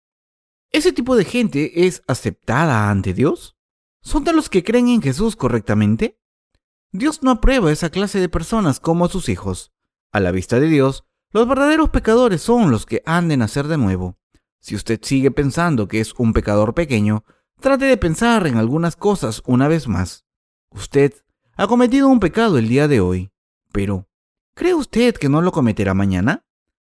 [0.71, 3.58] ¿Ese tipo de gente es aceptada ante Dios?
[4.02, 6.19] ¿Son de los que creen en Jesús correctamente?
[6.91, 9.73] Dios no aprueba a esa clase de personas como a sus hijos.
[10.12, 13.78] A la vista de Dios, los verdaderos pecadores son los que han de nacer de
[13.78, 14.17] nuevo.
[14.60, 17.23] Si usted sigue pensando que es un pecador pequeño,
[17.60, 20.25] trate de pensar en algunas cosas una vez más.
[20.71, 21.13] Usted
[21.55, 23.32] ha cometido un pecado el día de hoy,
[23.71, 24.08] pero
[24.53, 26.45] ¿cree usted que no lo cometerá mañana?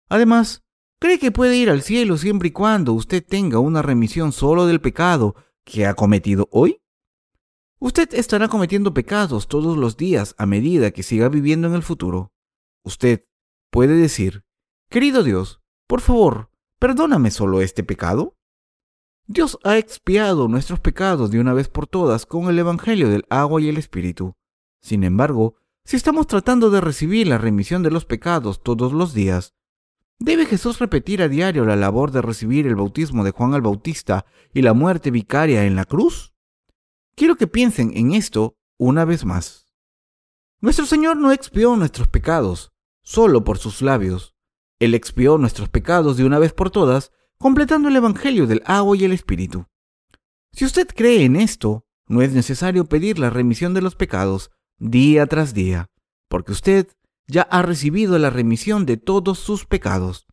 [0.09, 0.63] Además,
[1.01, 4.81] ¿Cree que puede ir al cielo siempre y cuando usted tenga una remisión solo del
[4.81, 6.81] pecado que ha cometido hoy?
[7.79, 12.33] Usted estará cometiendo pecados todos los días a medida que siga viviendo en el futuro.
[12.83, 13.23] Usted
[13.71, 14.43] puede decir,
[14.89, 18.37] querido Dios, por favor, perdóname solo este pecado.
[19.31, 23.61] Dios ha expiado nuestros pecados de una vez por todas con el Evangelio del agua
[23.61, 24.35] y el Espíritu.
[24.81, 29.53] Sin embargo, si estamos tratando de recibir la remisión de los pecados todos los días,
[30.21, 34.25] ¿Debe Jesús repetir a diario la labor de recibir el bautismo de Juan el Bautista
[34.53, 36.33] y la muerte vicaria en la cruz?
[37.15, 39.71] Quiero que piensen en esto una vez más.
[40.59, 44.35] Nuestro Señor no expió nuestros pecados solo por sus labios.
[44.79, 49.05] Él expió nuestros pecados de una vez por todas, completando el Evangelio del agua y
[49.05, 49.65] el Espíritu.
[50.51, 55.25] Si usted cree en esto, no es necesario pedir la remisión de los pecados día
[55.25, 55.89] tras día,
[56.27, 56.87] porque usted
[57.27, 60.27] ya ha recibido la remisión de todos sus pecados.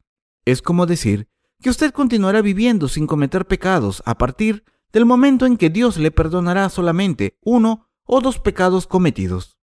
[0.44, 1.28] Es como decir
[1.62, 6.10] que usted continuará viviendo sin cometer pecados a partir del momento en que Dios le
[6.10, 9.58] perdonará solamente uno o dos pecados cometidos.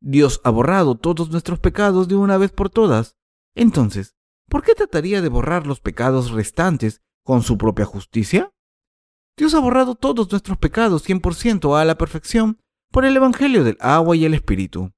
[0.00, 3.16] Dios ha borrado todos nuestros pecados de una vez por todas.
[3.54, 4.16] Entonces,
[4.50, 8.52] ¿por qué trataría de borrar los pecados restantes con su propia justicia?
[9.38, 12.58] Dios ha borrado todos nuestros pecados 100% a la perfección
[12.90, 14.92] por el Evangelio del agua y el Espíritu.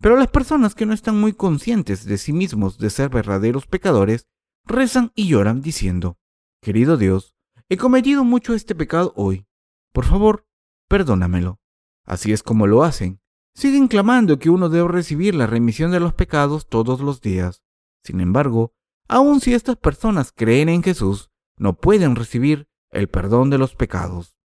[0.00, 4.26] Pero las personas que no están muy conscientes de sí mismos de ser verdaderos pecadores,
[4.64, 6.18] rezan y lloran diciendo,
[6.60, 7.36] Querido Dios,
[7.68, 9.46] he cometido mucho este pecado hoy.
[9.92, 10.46] Por favor,
[10.88, 11.60] perdónamelo.
[12.04, 13.20] Así es como lo hacen.
[13.54, 17.63] Siguen clamando que uno debe recibir la remisión de los pecados todos los días.
[18.04, 18.72] Sin embargo,
[19.08, 24.36] aun si estas personas creen en Jesús, no pueden recibir el perdón de los pecados.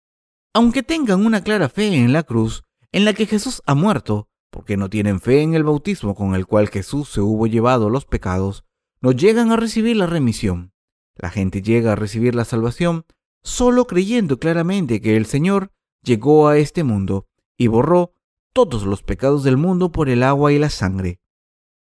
[0.53, 4.77] Aunque tengan una clara fe en la cruz, en la que Jesús ha muerto, porque
[4.77, 8.65] no tienen fe en el bautismo con el cual Jesús se hubo llevado los pecados,
[9.01, 10.73] no llegan a recibir la remisión.
[11.15, 13.05] La gente llega a recibir la salvación
[13.43, 18.13] solo creyendo claramente que el Señor llegó a este mundo y borró
[18.53, 21.19] todos los pecados del mundo por el agua y la sangre.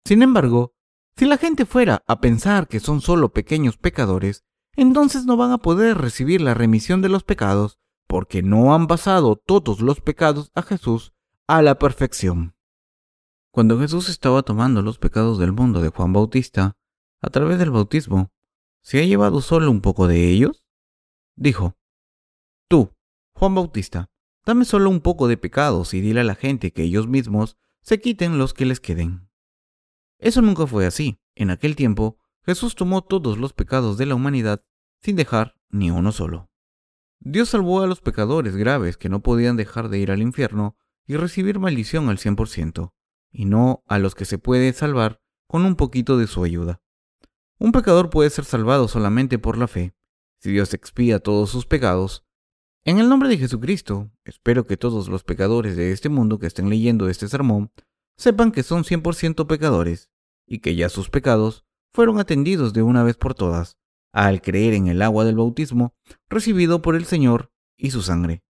[0.05, 0.73] Sin embargo,
[1.15, 4.43] si la gente fuera a pensar que son solo pequeños pecadores,
[4.76, 9.36] entonces no van a poder recibir la remisión de los pecados porque no han pasado
[9.36, 11.13] todos los pecados a Jesús
[11.47, 12.56] a la perfección.
[13.52, 16.76] Cuando Jesús estaba tomando los pecados del mundo de Juan Bautista,
[17.21, 18.32] a través del bautismo,
[18.82, 20.65] ¿se ha llevado solo un poco de ellos?
[21.36, 21.76] Dijo,
[22.67, 22.95] Tú,
[23.34, 24.10] Juan Bautista,
[24.45, 28.02] dame solo un poco de pecados y dile a la gente que ellos mismos se
[28.02, 29.30] quiten los que les queden.
[30.23, 31.19] Eso nunca fue así.
[31.36, 34.63] En aquel tiempo, Jesús tomó todos los pecados de la humanidad
[35.01, 36.49] sin dejar ni uno solo.
[37.19, 41.17] Dios salvó a los pecadores graves que no podían dejar de ir al infierno y
[41.17, 42.93] recibir maldición al 100%,
[43.33, 46.81] y no a los que se puede salvar con un poquito de su ayuda.
[47.59, 49.93] Un pecador puede ser salvado solamente por la fe.
[50.39, 52.23] Si Dios expía todos sus pecados,
[52.86, 56.69] en el nombre de Jesucristo, espero que todos los pecadores de este mundo que estén
[56.69, 57.73] leyendo este sermón
[58.15, 60.12] sepan que son 100% pecadores
[60.47, 63.77] y que ya sus pecados fueron atendidos de una vez por todas
[64.13, 65.95] al creer en el agua del bautismo
[66.29, 68.43] recibido por el Señor y su sangre.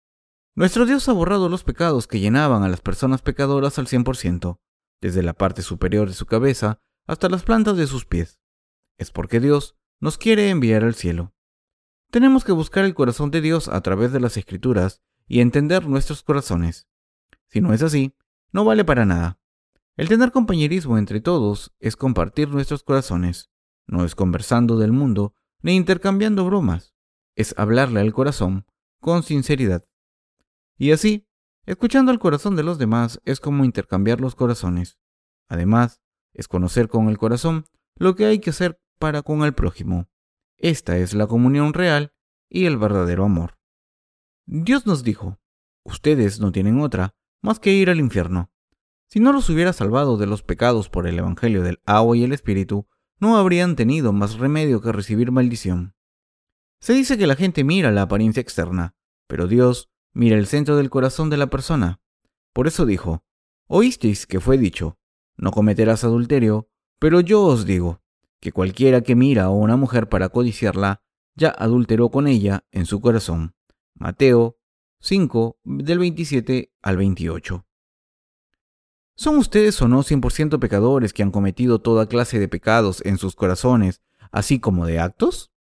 [0.56, 4.60] Nuestro Dios ha borrado los pecados que llenaban a las personas pecadoras al 100%,
[5.02, 8.40] desde la parte superior de su cabeza hasta las plantas de sus pies.
[9.00, 11.34] Es porque Dios nos quiere enviar al cielo.
[12.12, 16.22] Tenemos que buscar el corazón de Dios a través de las escrituras y entender nuestros
[16.22, 16.88] corazones.
[17.48, 18.14] Si no es así,
[18.52, 19.40] no vale para nada.
[19.96, 23.52] El tener compañerismo entre todos es compartir nuestros corazones,
[23.86, 26.96] no es conversando del mundo ni intercambiando bromas,
[27.36, 28.66] es hablarle al corazón
[29.00, 29.86] con sinceridad.
[30.78, 31.28] Y así,
[31.66, 34.98] escuchando al corazón de los demás es como intercambiar los corazones.
[35.48, 36.02] Además,
[36.34, 40.10] es conocer con el corazón lo que hay que hacer para con el prójimo.
[40.58, 42.14] Esta es la comunión real
[42.50, 43.60] y el verdadero amor.
[44.46, 45.40] Dios nos dijo,
[45.84, 48.53] ustedes no tienen otra más que ir al infierno.
[49.14, 52.34] Si no los hubiera salvado de los pecados por el Evangelio del agua y el
[52.34, 52.88] Espíritu,
[53.20, 55.94] no habrían tenido más remedio que recibir maldición.
[56.80, 58.96] Se dice que la gente mira la apariencia externa,
[59.28, 62.02] pero Dios mira el centro del corazón de la persona.
[62.54, 63.24] Por eso dijo,
[63.68, 64.98] oísteis que fue dicho,
[65.38, 68.02] no cometerás adulterio, pero yo os digo,
[68.40, 71.04] que cualquiera que mira a una mujer para codiciarla,
[71.36, 73.54] ya adulteró con ella en su corazón.
[73.94, 74.58] Mateo
[75.02, 77.64] 5, del 27 al 28.
[79.16, 83.36] ¿Son ustedes o no 100% pecadores que han cometido toda clase de pecados en sus
[83.36, 85.52] corazones, así como de actos?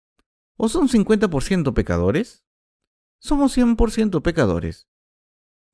[0.56, 2.44] ¿O son 50% pecadores?
[3.18, 4.88] Somos 100% pecadores.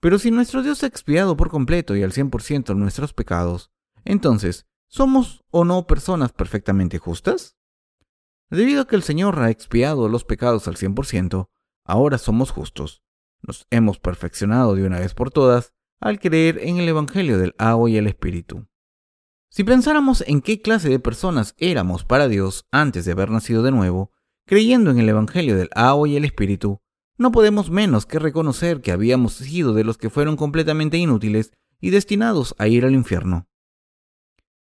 [0.00, 3.70] Pero si nuestro Dios ha expiado por completo y al 100% nuestros pecados,
[4.04, 7.56] entonces, ¿somos o no personas perfectamente justas?
[8.50, 11.48] Debido a que el Señor ha expiado los pecados al 100%,
[11.84, 13.02] ahora somos justos.
[13.42, 17.90] Nos hemos perfeccionado de una vez por todas al creer en el Evangelio del agua
[17.90, 18.66] y el Espíritu.
[19.50, 23.70] Si pensáramos en qué clase de personas éramos para Dios antes de haber nacido de
[23.70, 24.12] nuevo,
[24.46, 26.80] creyendo en el Evangelio del agua y el Espíritu,
[27.16, 31.90] no podemos menos que reconocer que habíamos sido de los que fueron completamente inútiles y
[31.90, 33.48] destinados a ir al infierno.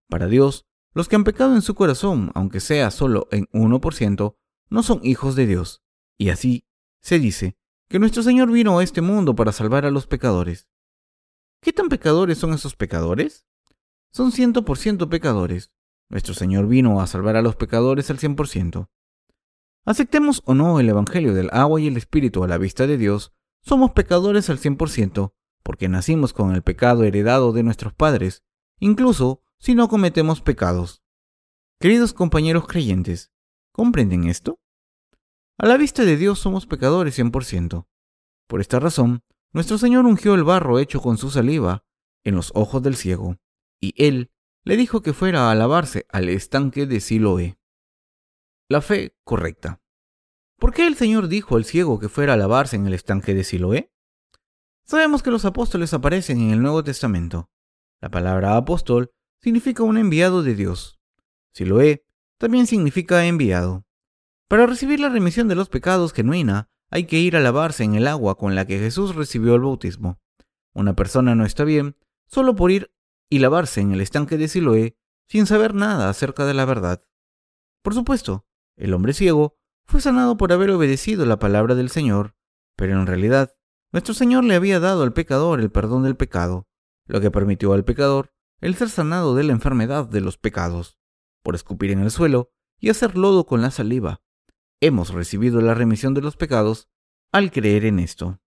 [0.09, 4.37] Para Dios, los que han pecado en su corazón, aunque sea solo en 1%,
[4.71, 5.83] no son hijos de Dios.
[6.17, 6.67] Y así
[7.01, 7.57] se dice
[7.89, 10.69] que nuestro Señor vino a este mundo para salvar a los pecadores.
[11.67, 13.45] ¿Qué tan pecadores son esos pecadores?
[14.13, 15.73] Son ciento por ciento pecadores.
[16.09, 18.89] Nuestro Señor vino a salvar a los pecadores al cien por ciento.
[19.85, 23.33] Aceptemos o no el Evangelio del agua y el Espíritu a la vista de Dios,
[23.63, 28.45] somos pecadores al cien por ciento, porque nacimos con el pecado heredado de nuestros padres,
[28.79, 31.03] incluso si no cometemos pecados.
[31.81, 33.33] Queridos compañeros creyentes,
[33.73, 34.61] ¿comprenden esto?
[35.59, 37.89] A la vista de Dios somos pecadores cien por ciento.
[38.47, 41.85] Por esta razón, nuestro Señor ungió el barro hecho con su saliva
[42.25, 43.37] en los ojos del ciego,
[43.81, 44.31] y él
[44.65, 47.59] le dijo que fuera a lavarse al estanque de Siloé.
[48.69, 49.81] La fe correcta.
[50.59, 53.45] ¿Por qué el Señor dijo al ciego que fuera a lavarse en el estanque de
[53.45, 53.93] Siloé?
[54.85, 57.51] Sabemos que los apóstoles aparecen en el Nuevo Testamento.
[58.01, 61.01] La palabra apóstol significa un enviado de Dios.
[61.53, 62.05] Siloé
[62.39, 63.87] también significa enviado.
[64.49, 68.07] Para recibir la remisión de los pecados genuina, hay que ir a lavarse en el
[68.07, 70.21] agua con la que Jesús recibió el bautismo.
[70.73, 71.97] Una persona no está bien
[72.27, 72.93] solo por ir
[73.29, 74.97] y lavarse en el estanque de Siloé
[75.29, 77.03] sin saber nada acerca de la verdad.
[77.83, 78.47] Por supuesto,
[78.77, 82.37] el hombre ciego fue sanado por haber obedecido la palabra del Señor,
[82.77, 83.57] pero en realidad
[83.93, 86.69] nuestro Señor le había dado al pecador el perdón del pecado,
[87.07, 90.99] lo que permitió al pecador el ser sanado de la enfermedad de los pecados,
[91.43, 94.23] por escupir en el suelo y hacer lodo con la saliva
[94.81, 96.89] hemos recibido la remisión de los pecados
[97.33, 98.41] al creer en esto.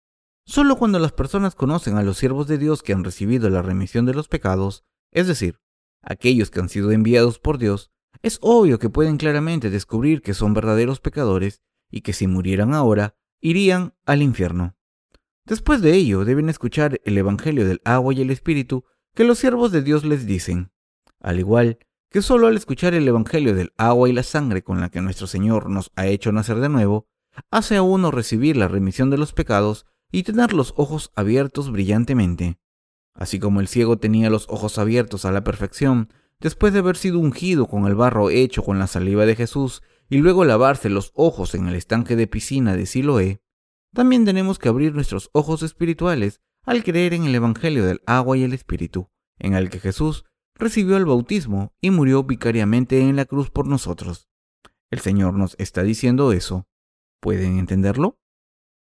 [0.46, 4.06] Solo cuando las personas conocen a los siervos de Dios que han recibido la remisión
[4.06, 5.60] de los pecados, es decir,
[6.02, 10.54] aquellos que han sido enviados por Dios, es obvio que pueden claramente descubrir que son
[10.54, 11.62] verdaderos pecadores
[11.92, 14.76] y que si murieran ahora, irían al infierno.
[15.46, 19.72] Después de ello, deben escuchar el Evangelio del agua y el Espíritu que los siervos
[19.72, 20.72] de Dios les dicen,
[21.20, 24.90] al igual que solo al escuchar el Evangelio del agua y la sangre con la
[24.90, 27.08] que nuestro Señor nos ha hecho nacer de nuevo,
[27.52, 32.58] hace a uno recibir la remisión de los pecados y tener los ojos abiertos brillantemente.
[33.14, 37.20] Así como el ciego tenía los ojos abiertos a la perfección, después de haber sido
[37.20, 41.56] ungido con el barro hecho con la saliva de Jesús y luego lavarse los ojos
[41.56, 43.42] en el estanque de piscina de Siloé,
[43.94, 48.44] también tenemos que abrir nuestros ojos espirituales al creer en el Evangelio del agua y
[48.44, 50.26] el Espíritu, en el que Jesús
[50.58, 54.30] recibió el bautismo y murió vicariamente en la cruz por nosotros.
[54.90, 56.68] El Señor nos está diciendo eso.
[57.20, 58.20] ¿Pueden entenderlo?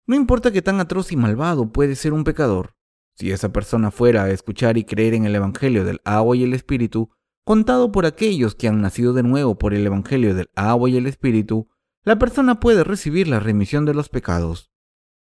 [0.08, 2.76] No importa que tan atroz y malvado puede ser un pecador,
[3.16, 6.54] si esa persona fuera a escuchar y creer en el Evangelio del agua y el
[6.54, 7.12] Espíritu,
[7.44, 11.08] contado por aquellos que han nacido de nuevo por el Evangelio del agua y el
[11.08, 11.70] Espíritu,
[12.04, 14.72] la persona puede recibir la remisión de los pecados.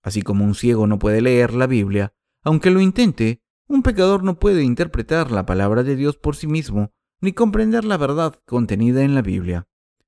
[0.01, 2.13] Así como un ciego no puede leer la Biblia,
[2.43, 3.40] aunque lo intente,
[3.71, 6.91] un pecador no puede interpretar la palabra de Dios por sí mismo,
[7.21, 9.65] ni comprender la verdad contenida en la Biblia.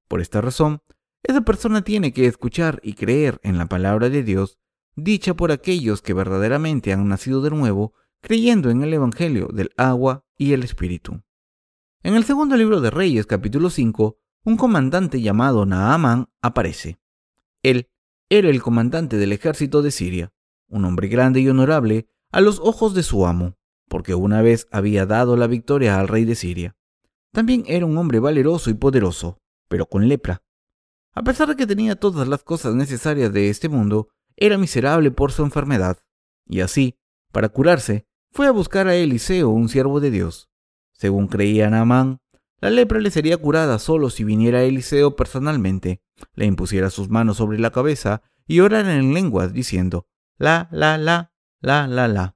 [0.10, 0.82] Por esta razón,
[1.24, 4.60] esa persona tiene que escuchar y creer en la palabra de Dios,
[4.98, 10.26] dicha por aquellos que verdaderamente han nacido de nuevo, creyendo en el Evangelio del agua
[10.38, 11.22] y el Espíritu.
[12.02, 17.00] En el segundo libro de Reyes, capítulo 5, un comandante llamado Naaman aparece.
[17.62, 17.90] Él
[18.28, 20.34] era el comandante del ejército de Siria,
[20.68, 23.56] un hombre grande y honorable a los ojos de su amo,
[23.88, 26.76] porque una vez había dado la victoria al rey de Siria.
[27.32, 29.38] También era un hombre valeroso y poderoso,
[29.70, 30.42] pero con lepra.
[31.14, 35.32] A pesar de que tenía todas las cosas necesarias de este mundo, era miserable por
[35.32, 36.00] su enfermedad,
[36.48, 36.98] y así,
[37.32, 40.50] para curarse, fue a buscar a Eliseo, un siervo de Dios.
[40.92, 42.20] Según creía Naamán,
[42.60, 46.02] la lepra le sería curada solo si viniera Eliseo personalmente,
[46.34, 50.08] le impusiera sus manos sobre la cabeza y orara en lenguas diciendo,
[50.40, 51.33] la, la, la,
[51.64, 52.36] la, la, la.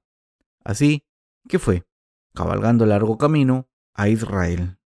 [0.64, 1.04] Así
[1.48, 1.86] que fue,
[2.34, 4.78] cabalgando largo camino, a Israel.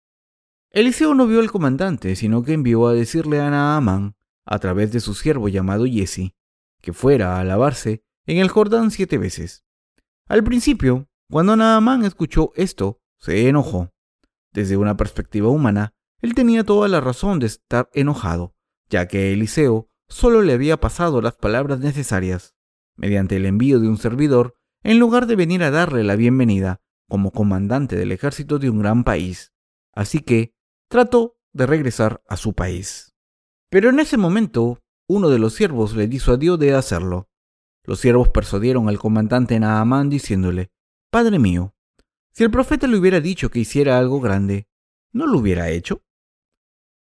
[0.70, 4.98] Eliseo no vio al comandante, sino que envió a decirle a Naamán, a través de
[4.98, 6.34] su siervo llamado Jesse,
[6.80, 9.64] que fuera a lavarse en el Jordán siete veces.
[10.26, 13.92] Al principio, cuando Naamán escuchó esto, se enojó.
[14.52, 18.56] Desde una perspectiva humana, él tenía toda la razón de estar enojado,
[18.90, 22.56] ya que Eliseo solo le había pasado las palabras necesarias,
[22.96, 27.30] mediante el envío de un servidor, en lugar de venir a darle la bienvenida como
[27.30, 29.52] comandante del ejército de un gran país.
[29.92, 30.54] Así que
[30.88, 33.14] trató de regresar a su país.
[33.70, 37.28] Pero en ese momento, uno de los siervos le disuadió de hacerlo.
[37.84, 40.70] Los siervos persuadieron al comandante Naamán diciéndole,
[41.10, 41.74] Padre mío,
[42.32, 44.68] si el profeta le hubiera dicho que hiciera algo grande,
[45.12, 46.02] ¿no lo hubiera hecho?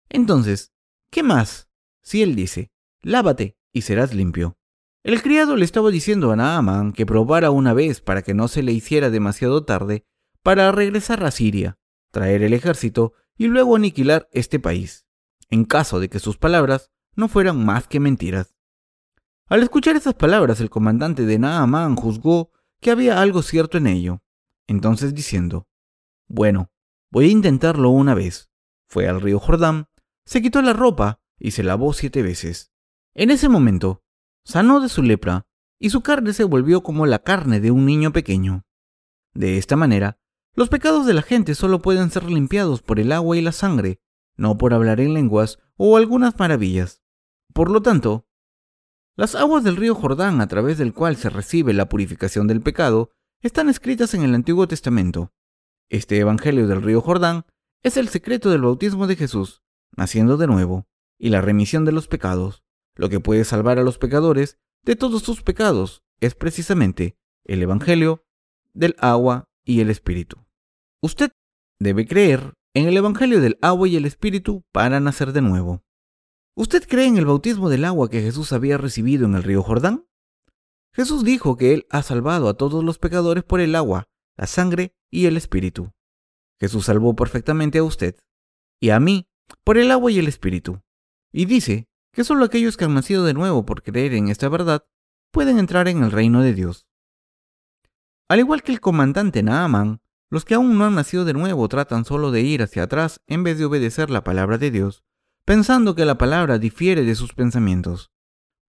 [0.09, 0.73] Entonces,
[1.09, 1.69] ¿qué más
[2.01, 2.71] si él dice,
[3.01, 4.57] lávate y serás limpio?
[5.03, 8.61] El criado le estaba diciendo a Naaman que probara una vez para que no se
[8.61, 10.05] le hiciera demasiado tarde
[10.43, 11.79] para regresar a Siria,
[12.11, 15.07] traer el ejército y luego aniquilar este país,
[15.49, 18.53] en caso de que sus palabras no fueran más que mentiras.
[19.47, 24.21] Al escuchar esas palabras, el comandante de Naaman juzgó que había algo cierto en ello,
[24.67, 25.67] entonces diciendo,
[26.27, 26.71] Bueno,
[27.09, 28.51] voy a intentarlo una vez.
[28.87, 29.87] Fue al río Jordán,
[30.25, 32.71] se quitó la ropa y se lavó siete veces.
[33.13, 34.03] En ese momento,
[34.43, 35.45] sanó de su lepra
[35.79, 38.65] y su carne se volvió como la carne de un niño pequeño.
[39.33, 40.19] De esta manera,
[40.53, 43.99] los pecados de la gente solo pueden ser limpiados por el agua y la sangre,
[44.35, 47.01] no por hablar en lenguas o algunas maravillas.
[47.53, 48.27] Por lo tanto,
[49.15, 53.11] las aguas del río Jordán a través del cual se recibe la purificación del pecado
[53.41, 55.33] están escritas en el Antiguo Testamento.
[55.89, 57.45] Este Evangelio del río Jordán
[57.83, 59.63] es el secreto del bautismo de Jesús,
[59.95, 60.87] naciendo de nuevo,
[61.17, 62.60] y la remisión de los pecados.
[62.95, 68.25] Lo que puede salvar a los pecadores de todos sus pecados es precisamente el Evangelio
[68.73, 70.37] del agua y el Espíritu.
[71.01, 71.31] Usted
[71.79, 75.83] debe creer en el Evangelio del agua y el Espíritu para nacer de nuevo.
[76.55, 80.05] ¿Usted cree en el bautismo del agua que Jesús había recibido en el río Jordán?
[80.93, 84.93] Jesús dijo que Él ha salvado a todos los pecadores por el agua, la sangre
[85.09, 85.91] y el Espíritu.
[86.59, 88.17] Jesús salvó perfectamente a usted
[88.79, 89.27] y a mí
[89.63, 90.81] por el agua y el Espíritu.
[91.31, 94.85] Y dice que solo aquellos que han nacido de nuevo por creer en esta verdad
[95.31, 96.85] pueden entrar en el reino de Dios.
[98.27, 102.05] Al igual que el comandante Naaman, los que aún no han nacido de nuevo tratan
[102.05, 105.03] solo de ir hacia atrás en vez de obedecer la palabra de Dios,
[105.45, 108.11] pensando que la palabra difiere de sus pensamientos.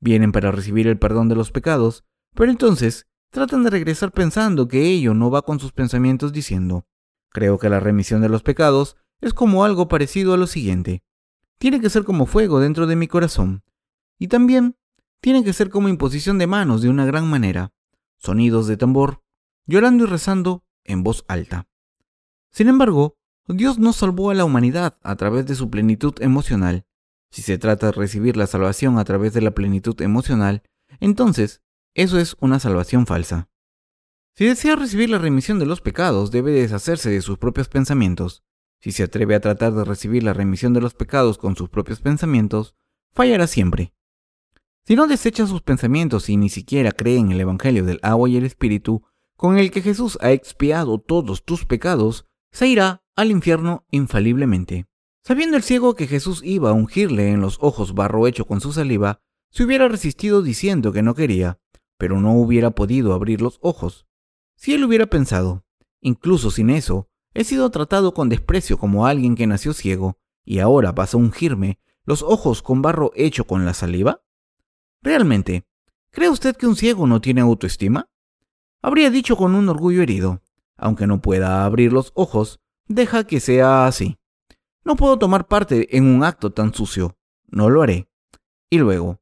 [0.00, 4.82] Vienen para recibir el perdón de los pecados, pero entonces tratan de regresar pensando que
[4.82, 6.86] ello no va con sus pensamientos diciendo,
[7.30, 11.04] creo que la remisión de los pecados es como algo parecido a lo siguiente.
[11.58, 13.62] Tiene que ser como fuego dentro de mi corazón.
[14.18, 14.76] Y también
[15.20, 17.72] tiene que ser como imposición de manos de una gran manera,
[18.18, 19.22] sonidos de tambor,
[19.66, 21.68] llorando y rezando en voz alta.
[22.50, 26.86] Sin embargo, Dios no salvó a la humanidad a través de su plenitud emocional.
[27.30, 30.62] Si se trata de recibir la salvación a través de la plenitud emocional,
[31.00, 31.62] entonces
[31.94, 33.48] eso es una salvación falsa.
[34.34, 38.42] Si desea recibir la remisión de los pecados, debe deshacerse de sus propios pensamientos.
[38.82, 42.00] Si se atreve a tratar de recibir la remisión de los pecados con sus propios
[42.00, 42.74] pensamientos,
[43.12, 43.94] fallará siempre.
[44.84, 48.36] si no desecha sus pensamientos y ni siquiera cree en el Evangelio del agua y
[48.36, 49.04] el Espíritu,
[49.36, 54.86] con el que Jesús ha expiado todos tus pecados, se irá al infierno infaliblemente.
[55.22, 58.72] Sabiendo el ciego que Jesús iba a ungirle en los ojos barro hecho con su
[58.72, 59.20] saliva,
[59.50, 61.60] se hubiera resistido diciendo que no quería,
[61.98, 64.06] pero no hubiera podido abrir los ojos.
[64.56, 65.64] Si él hubiera pensado,
[66.00, 70.92] incluso sin eso, he sido tratado con desprecio como alguien que nació ciego, y ahora
[70.92, 74.22] vas a ungirme los ojos con barro hecho con la saliva?
[75.02, 75.66] Realmente,
[76.10, 78.08] ¿cree usted que un ciego no tiene autoestima?
[78.82, 80.42] Habría dicho con un orgullo herido,
[80.76, 84.18] aunque no pueda abrir los ojos, deja que sea así.
[84.84, 87.16] No puedo tomar parte en un acto tan sucio,
[87.46, 88.08] no lo haré.
[88.68, 89.20] Y luego,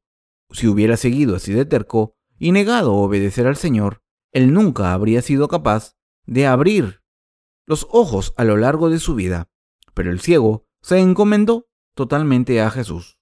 [0.50, 4.02] si hubiera seguido así de terco y negado obedecer al Señor,
[4.32, 6.99] él nunca habría sido capaz de abrir
[7.70, 9.48] los ojos a lo largo de su vida.
[9.94, 13.16] Pero el ciego se encomendó totalmente a Jesús.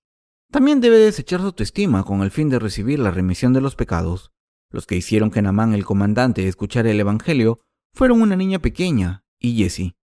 [0.51, 4.33] También debe desechar su autoestima con el fin de recibir la remisión de los pecados.
[4.71, 7.61] Los que hicieron que Namán el comandante escuchara el Evangelio
[7.93, 9.97] fueron una niña pequeña y Jessie.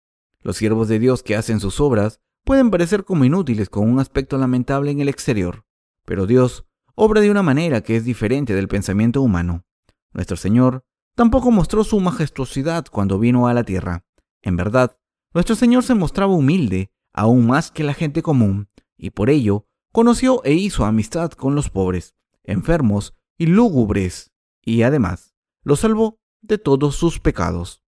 [0.41, 4.39] Los siervos de Dios que hacen sus obras pueden parecer como inútiles con un aspecto
[4.39, 5.65] lamentable en el exterior,
[6.05, 6.67] pero Dios
[6.97, 9.65] obra de una manera que es diferente del pensamiento humano.
[10.13, 10.85] Nuestro Señor
[11.15, 14.05] tampoco mostró su majestuosidad cuando vino a la tierra.
[14.43, 14.99] En verdad,
[15.33, 20.43] nuestro Señor se mostraba humilde, aún más que la gente común, y por ello conoció
[20.45, 24.33] e hizo amistad con los pobres, enfermos y lúgubres,
[24.63, 27.83] y además los salvó de todos sus pecados.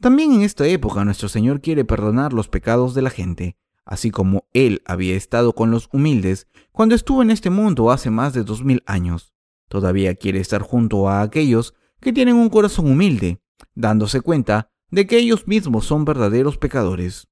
[0.00, 4.46] También en esta época nuestro Señor quiere perdonar los pecados de la gente, así como
[4.52, 8.62] Él había estado con los humildes cuando estuvo en este mundo hace más de dos
[8.62, 9.32] mil años.
[9.68, 13.40] Todavía quiere estar junto a aquellos que tienen un corazón humilde,
[13.74, 17.28] dándose cuenta de que ellos mismos son verdaderos pecadores.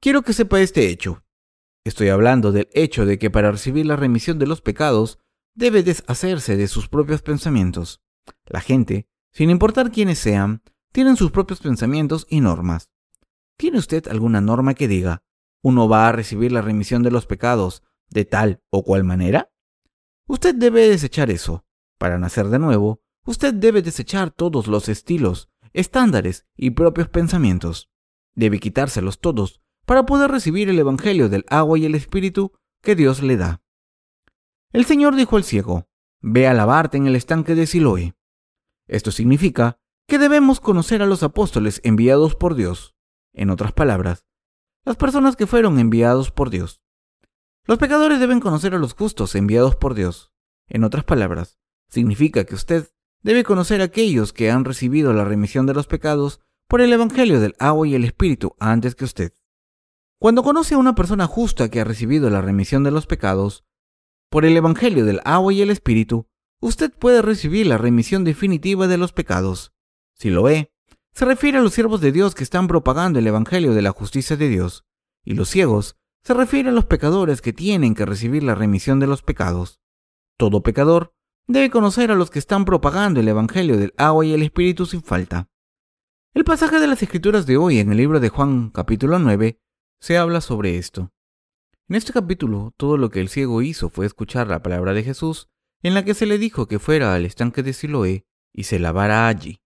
[0.00, 1.24] Quiero que sepa este hecho.
[1.84, 5.18] Estoy hablando del hecho de que para recibir la remisión de los pecados
[5.54, 8.00] debe deshacerse de sus propios pensamientos.
[8.46, 10.62] La gente, sin importar quiénes sean,
[10.92, 12.90] tienen sus propios pensamientos y normas.
[13.56, 15.24] ¿Tiene usted alguna norma que diga,
[15.62, 19.50] uno va a recibir la remisión de los pecados de tal o cual manera?
[20.26, 21.64] Usted debe desechar eso.
[21.98, 27.90] Para nacer de nuevo, usted debe desechar todos los estilos, estándares y propios pensamientos.
[28.34, 32.52] Debe quitárselos todos para poder recibir el Evangelio del agua y el Espíritu
[32.82, 33.62] que Dios le da.
[34.72, 35.88] El Señor dijo al ciego,
[36.20, 38.14] Ve a lavarte en el estanque de Siloé.
[38.86, 42.96] Esto significa que debemos conocer a los apóstoles enviados por Dios.
[43.32, 44.26] En otras palabras,
[44.84, 46.82] las personas que fueron enviados por Dios.
[47.64, 50.32] Los pecadores deben conocer a los justos enviados por Dios.
[50.66, 51.58] En otras palabras,
[51.88, 52.90] significa que usted
[53.22, 57.40] debe conocer a aquellos que han recibido la remisión de los pecados por el Evangelio
[57.40, 59.32] del agua y el Espíritu antes que usted.
[60.18, 63.64] Cuando conoce a una persona justa que ha recibido la remisión de los pecados,
[64.30, 66.26] por el Evangelio del agua y el Espíritu,
[66.60, 69.72] usted puede recibir la remisión definitiva de los pecados.
[70.14, 70.72] Si lo ve,
[71.12, 74.36] se refiere a los siervos de Dios que están propagando el Evangelio de la justicia
[74.36, 74.84] de Dios,
[75.24, 79.06] y los ciegos se refiere a los pecadores que tienen que recibir la remisión de
[79.06, 79.80] los pecados.
[80.36, 81.14] Todo pecador
[81.48, 85.02] debe conocer a los que están propagando el Evangelio del agua y el Espíritu sin
[85.02, 85.48] falta.
[86.34, 89.58] El pasaje de las Escrituras de hoy en el libro de Juan capítulo 9
[89.98, 91.10] se habla sobre esto.
[91.88, 95.48] En este capítulo, todo lo que el ciego hizo fue escuchar la palabra de Jesús,
[95.82, 99.26] en la que se le dijo que fuera al estanque de Siloé y se lavara
[99.26, 99.62] allí.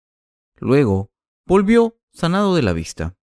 [0.59, 1.11] Luego,
[1.47, 3.17] volvió sanado de la vista.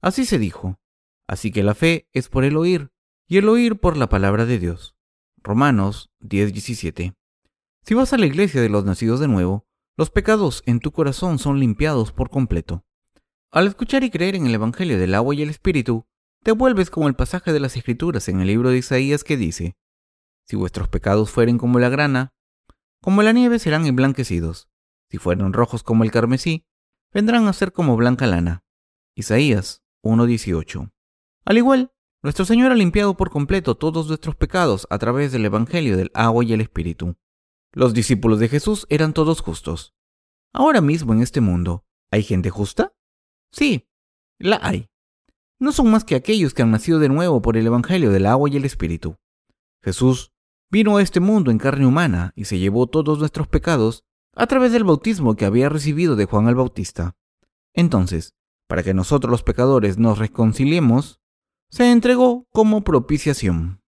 [0.00, 0.78] Así se dijo.
[1.26, 2.92] Así que la fe es por el oír,
[3.26, 4.94] y el oír por la palabra de Dios.
[5.42, 7.16] Romanos 10:17.
[7.90, 9.66] Si vas a la iglesia de los nacidos de nuevo,
[9.96, 12.84] los pecados en tu corazón son limpiados por completo.
[13.50, 16.06] Al escuchar y creer en el Evangelio del agua y el Espíritu,
[16.44, 19.76] te vuelves como el pasaje de las Escrituras en el libro de Isaías que dice,
[20.46, 22.32] Si vuestros pecados fueren como la grana,
[23.02, 24.70] como la nieve serán emblanquecidos,
[25.10, 26.64] si fueren rojos como el carmesí,
[27.12, 28.62] vendrán a ser como blanca lana.
[29.16, 30.92] Isaías 1.18.
[31.44, 35.96] Al igual, nuestro Señor ha limpiado por completo todos nuestros pecados a través del Evangelio
[35.96, 37.16] del agua y el Espíritu.
[37.72, 39.94] Los discípulos de Jesús eran todos justos.
[40.52, 42.92] Ahora mismo en este mundo, ¿hay gente justa?
[43.52, 43.88] Sí,
[44.38, 44.90] la hay
[45.60, 48.48] no son más que aquellos que han nacido de nuevo por el Evangelio del agua
[48.48, 49.16] y el Espíritu.
[49.82, 50.32] Jesús
[50.70, 54.02] vino a este mundo en carne humana y se llevó todos nuestros pecados
[54.34, 57.14] a través del bautismo que había recibido de Juan el Bautista.
[57.74, 58.34] Entonces,
[58.68, 61.20] para que nosotros los pecadores nos reconciliemos,
[61.68, 63.82] se entregó como propiciación.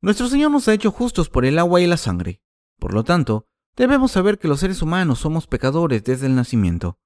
[0.00, 2.40] Nuestro Señor nos ha hecho justos por el agua y la sangre.
[2.78, 3.46] Por lo tanto,
[3.76, 6.98] debemos saber que los seres humanos somos pecadores desde el nacimiento.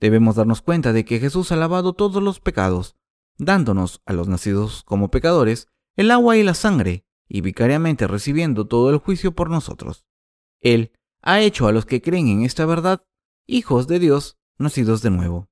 [0.00, 2.96] Debemos darnos cuenta de que Jesús ha lavado todos los pecados,
[3.38, 8.90] dándonos a los nacidos como pecadores el agua y la sangre, y vicariamente recibiendo todo
[8.90, 10.06] el juicio por nosotros.
[10.60, 13.06] Él ha hecho a los que creen en esta verdad
[13.46, 15.48] hijos de Dios nacidos de nuevo.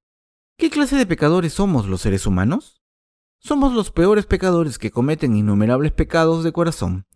[0.59, 2.83] ¿Qué clase de pecadores somos los seres humanos?
[3.39, 7.07] Somos los peores pecadores que cometen innumerables pecados de corazón,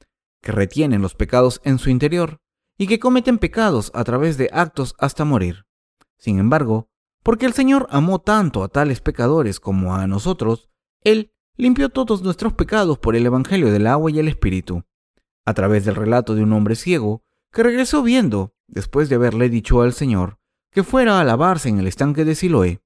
[0.46, 2.38] que retienen los pecados en su interior
[2.78, 5.66] y que cometen pecados a través de actos hasta morir.
[6.18, 6.88] Sin embargo,
[7.24, 10.68] porque el Señor amó tanto a tales pecadores como a nosotros,
[11.02, 14.84] Él limpió todos nuestros pecados por el Evangelio del agua y el Espíritu,
[15.44, 19.82] a través del relato de un hombre ciego que regresó viendo, después de haberle dicho
[19.82, 20.38] al Señor
[20.70, 22.80] que fuera a lavarse en el estanque de Siloé.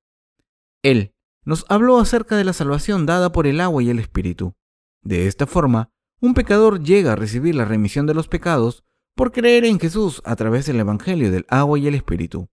[0.83, 4.55] Él nos habló acerca de la salvación dada por el agua y el Espíritu.
[5.03, 5.91] De esta forma,
[6.21, 10.37] un pecador llega a recibir la remisión de los pecados por creer en Jesús a
[10.37, 12.49] través del Evangelio del agua y el Espíritu.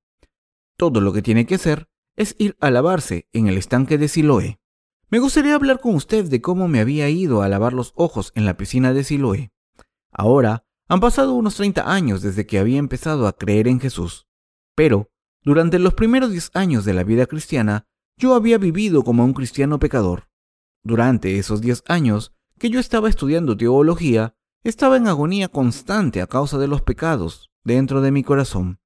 [0.77, 4.59] Todo lo que tiene que hacer es ir a lavarse en el estanque de Siloé.
[5.09, 8.45] Me gustaría hablar con usted de cómo me había ido a lavar los ojos en
[8.45, 9.51] la piscina de Siloé.
[10.11, 14.27] Ahora han pasado unos 30 años desde que había empezado a creer en Jesús,
[14.75, 15.09] pero
[15.43, 17.85] durante los primeros 10 años de la vida cristiana,
[18.17, 20.29] yo había vivido como un cristiano pecador.
[20.83, 26.57] Durante esos 10 años que yo estaba estudiando teología, estaba en agonía constante a causa
[26.57, 28.79] de los pecados dentro de mi corazón.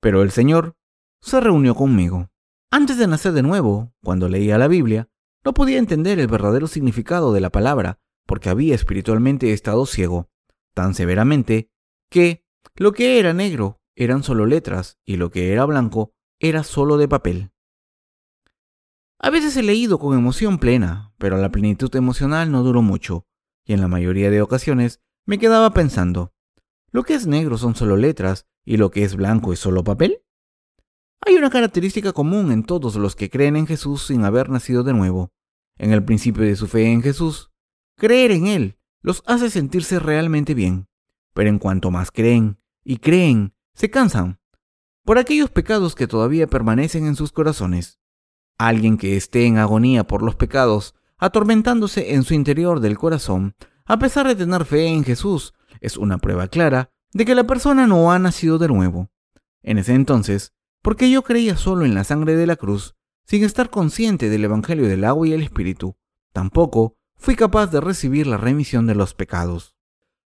[0.00, 0.76] Pero el Señor
[1.20, 2.30] se reunió conmigo.
[2.70, 5.08] Antes de nacer de nuevo, cuando leía la Biblia,
[5.44, 10.30] no podía entender el verdadero significado de la palabra porque había espiritualmente estado ciego,
[10.74, 11.70] tan severamente
[12.08, 12.44] que
[12.76, 17.08] lo que era negro eran solo letras y lo que era blanco era solo de
[17.08, 17.50] papel.
[19.22, 23.26] A veces he leído con emoción plena, pero la plenitud emocional no duró mucho,
[23.66, 26.32] y en la mayoría de ocasiones me quedaba pensando,
[26.90, 30.22] ¿lo que es negro son solo letras y lo que es blanco es solo papel?
[31.20, 34.94] Hay una característica común en todos los que creen en Jesús sin haber nacido de
[34.94, 35.30] nuevo.
[35.76, 37.50] En el principio de su fe en Jesús,
[37.96, 40.88] creer en Él los hace sentirse realmente bien,
[41.34, 44.40] pero en cuanto más creen y creen, se cansan
[45.04, 47.99] por aquellos pecados que todavía permanecen en sus corazones.
[48.62, 53.54] Alguien que esté en agonía por los pecados, atormentándose en su interior del corazón,
[53.86, 57.86] a pesar de tener fe en Jesús, es una prueba clara de que la persona
[57.86, 59.08] no ha nacido de nuevo.
[59.62, 60.52] En ese entonces,
[60.82, 64.88] porque yo creía solo en la sangre de la cruz, sin estar consciente del Evangelio
[64.88, 65.96] del agua y el Espíritu,
[66.34, 69.74] tampoco fui capaz de recibir la remisión de los pecados.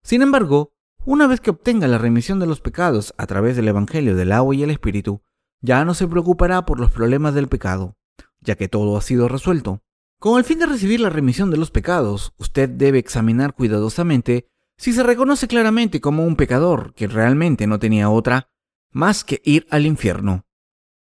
[0.05, 0.73] Sin embargo,
[1.05, 4.55] una vez que obtenga la remisión de los pecados a través del Evangelio del agua
[4.55, 5.21] y el Espíritu,
[5.61, 7.97] ya no se preocupará por los problemas del pecado,
[8.41, 9.83] ya que todo ha sido resuelto.
[10.19, 14.93] Con el fin de recibir la remisión de los pecados, usted debe examinar cuidadosamente si
[14.93, 18.51] se reconoce claramente como un pecador que realmente no tenía otra
[18.93, 20.47] más que ir al infierno.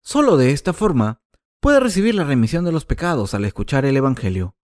[0.01, 1.21] Solo de esta forma
[1.59, 4.55] puede recibir la remisión de los pecados al escuchar el Evangelio.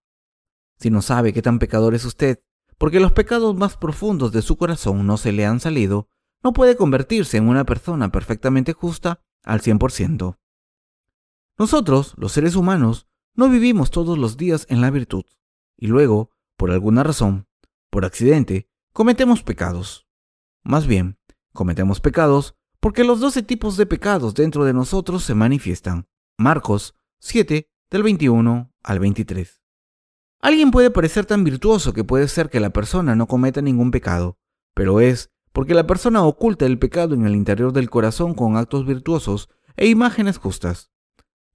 [0.79, 2.43] Si no sabe qué tan pecador es usted,
[2.77, 6.09] porque los pecados más profundos de su corazón no se le han salido,
[6.43, 10.37] no puede convertirse en una persona perfectamente justa al 100%.
[11.57, 15.25] Nosotros, los seres humanos, no vivimos todos los días en la virtud,
[15.77, 17.47] y luego, por alguna razón,
[17.89, 20.07] por accidente, cometemos pecados.
[20.63, 21.19] Más bien,
[21.51, 26.07] cometemos pecados porque los doce tipos de pecados dentro de nosotros se manifiestan.
[26.37, 29.61] Marcos 7, del 21 al 23.
[30.39, 34.39] Alguien puede parecer tan virtuoso que puede ser que la persona no cometa ningún pecado,
[34.73, 38.85] pero es porque la persona oculta el pecado en el interior del corazón con actos
[38.85, 40.92] virtuosos e imágenes justas.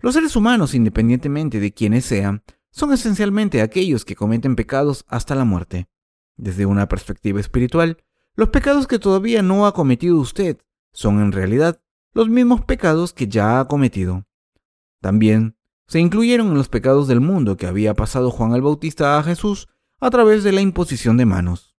[0.01, 5.45] Los seres humanos, independientemente de quienes sean, son esencialmente aquellos que cometen pecados hasta la
[5.45, 5.89] muerte.
[6.37, 8.05] Desde una perspectiva espiritual,
[8.37, 10.59] los pecados que todavía no ha cometido usted
[10.93, 11.81] son en realidad
[12.15, 14.25] los mismos pecados que ya ha cometido.
[15.01, 15.57] También
[15.89, 19.69] se incluyeron en los pecados del mundo que había pasado Juan el Bautista a Jesús
[19.99, 21.75] a través de la imposición de manos.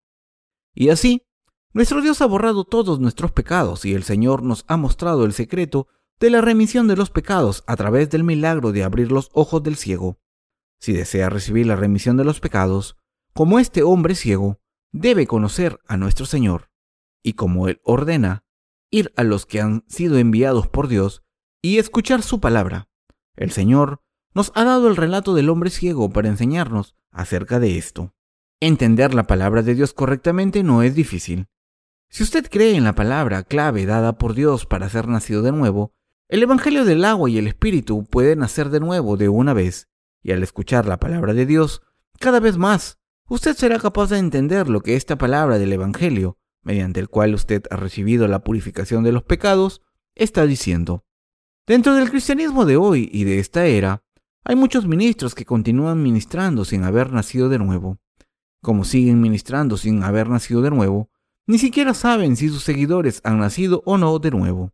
[0.74, 1.24] Y así,
[1.72, 5.88] nuestro Dios ha borrado todos nuestros pecados y el Señor nos ha mostrado el secreto
[6.20, 9.78] de la remisión de los pecados a través del milagro de abrir los ojos del
[9.78, 10.20] ciego.
[10.80, 12.97] Si desea recibir la remisión de los pecados,
[13.34, 14.59] como este hombre ciego,
[14.91, 16.70] debe conocer a nuestro Señor,
[17.24, 18.43] y como Él ordena,
[18.91, 21.24] ir a los que han sido enviados por Dios
[21.61, 22.89] y escuchar su palabra.
[23.36, 24.01] El Señor
[24.34, 28.13] nos ha dado el relato del hombre ciego para enseñarnos acerca de esto.
[28.59, 31.47] Entender la palabra de Dios correctamente no es difícil.
[32.09, 35.93] Si usted cree en la palabra clave dada por Dios para ser nacido de nuevo,
[36.30, 39.90] el Evangelio del agua y el Espíritu puede nacer de nuevo de una vez,
[40.22, 41.82] y al escuchar la palabra de Dios,
[42.20, 47.00] cada vez más, usted será capaz de entender lo que esta palabra del Evangelio, mediante
[47.00, 49.82] el cual usted ha recibido la purificación de los pecados,
[50.14, 51.04] está diciendo.
[51.66, 54.04] Dentro del cristianismo de hoy y de esta era,
[54.44, 57.98] hay muchos ministros que continúan ministrando sin haber nacido de nuevo.
[58.62, 61.10] como siguen ministrando sin haber nacido de nuevo,
[61.48, 64.74] ni siquiera saben si sus seguidores han nacido o no de nuevo.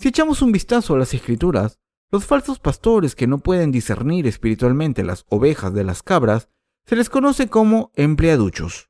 [0.00, 1.78] Si echamos un vistazo a las escrituras,
[2.10, 6.48] los falsos pastores que no pueden discernir espiritualmente las ovejas de las cabras,
[6.86, 8.88] se les conoce como empleaduchos.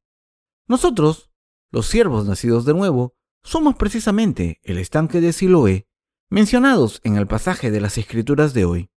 [0.69, 1.33] Nosotros,
[1.73, 5.89] los siervos nacidos de nuevo, somos precisamente el estanque de Siloé,
[6.29, 8.91] mencionados en el pasaje de las escrituras de hoy.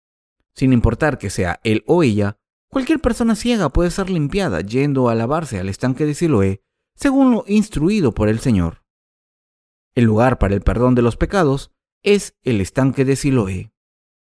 [0.53, 2.37] Sin importar que sea él o ella,
[2.67, 6.61] cualquier persona ciega puede ser limpiada yendo a lavarse al estanque de Siloé,
[6.93, 8.83] según lo instruido por el Señor.
[9.95, 11.71] El lugar para el perdón de los pecados
[12.03, 13.71] es el estanque de Siloé.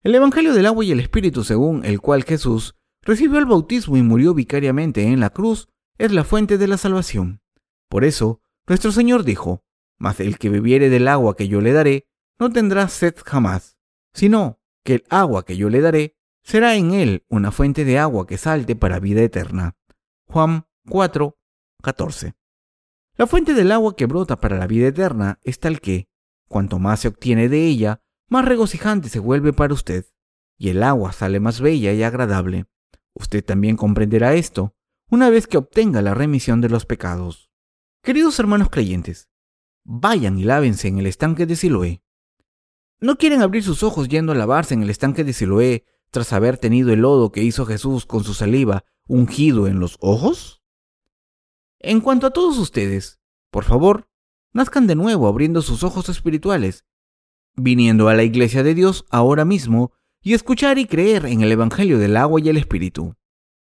[0.02, 4.02] El Evangelio del agua y el Espíritu según el cual Jesús recibió el bautismo y
[4.02, 5.68] murió vicariamente en la cruz
[5.98, 7.42] es la fuente de la salvación.
[7.88, 9.64] Por eso, nuestro Señor dijo,
[9.98, 12.08] Mas el que bebiere del agua que yo le daré,
[12.38, 13.76] no tendrá sed jamás,
[14.14, 18.26] sino que el agua que yo le daré será en él una fuente de agua
[18.26, 19.76] que salte para vida eterna.
[20.26, 21.38] Juan 4,
[21.82, 22.34] 14.
[23.16, 26.08] La fuente del agua que brota para la vida eterna es tal que,
[26.50, 30.06] cuanto más se obtiene de ella, más regocijante se vuelve para usted,
[30.58, 32.66] y el agua sale más bella y agradable.
[33.14, 34.74] Usted también comprenderá esto
[35.08, 37.50] una vez que obtenga la remisión de los pecados.
[38.02, 39.30] Queridos hermanos creyentes,
[39.84, 42.02] vayan y lávense en el estanque de Siloé.
[42.98, 46.58] ¿No quieren abrir sus ojos yendo a lavarse en el estanque de Siloé tras haber
[46.58, 50.62] tenido el lodo que hizo Jesús con su saliva ungido en los ojos?
[51.78, 53.20] En cuanto a todos ustedes,
[53.50, 54.09] por favor,
[54.52, 56.84] nazcan de nuevo abriendo sus ojos espirituales,
[57.56, 59.92] viniendo a la iglesia de Dios ahora mismo
[60.22, 63.14] y escuchar y creer en el Evangelio del agua y el Espíritu.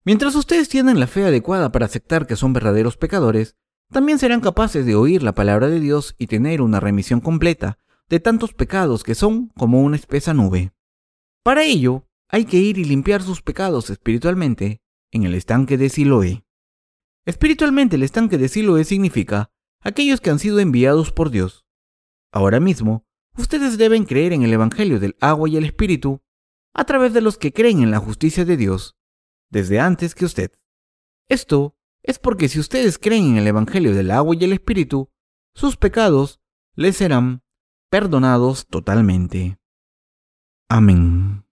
[0.05, 3.57] Mientras ustedes tienen la fe adecuada para aceptar que son verdaderos pecadores,
[3.91, 7.79] también serán capaces de oír la palabra de Dios y tener una remisión completa
[8.09, 10.73] de tantos pecados que son como una espesa nube.
[11.43, 16.45] Para ello, hay que ir y limpiar sus pecados espiritualmente en el estanque de Siloé.
[17.25, 21.67] Espiritualmente el estanque de Siloé significa aquellos que han sido enviados por Dios.
[22.33, 23.07] Ahora mismo,
[23.37, 26.23] ustedes deben creer en el Evangelio del agua y el Espíritu
[26.75, 28.97] a través de los que creen en la justicia de Dios
[29.51, 30.53] desde antes que usted.
[31.29, 35.11] Esto es porque si ustedes creen en el Evangelio del agua y el Espíritu,
[35.55, 36.41] sus pecados
[36.75, 37.43] les serán
[37.91, 39.59] perdonados totalmente.
[40.69, 41.48] Amén.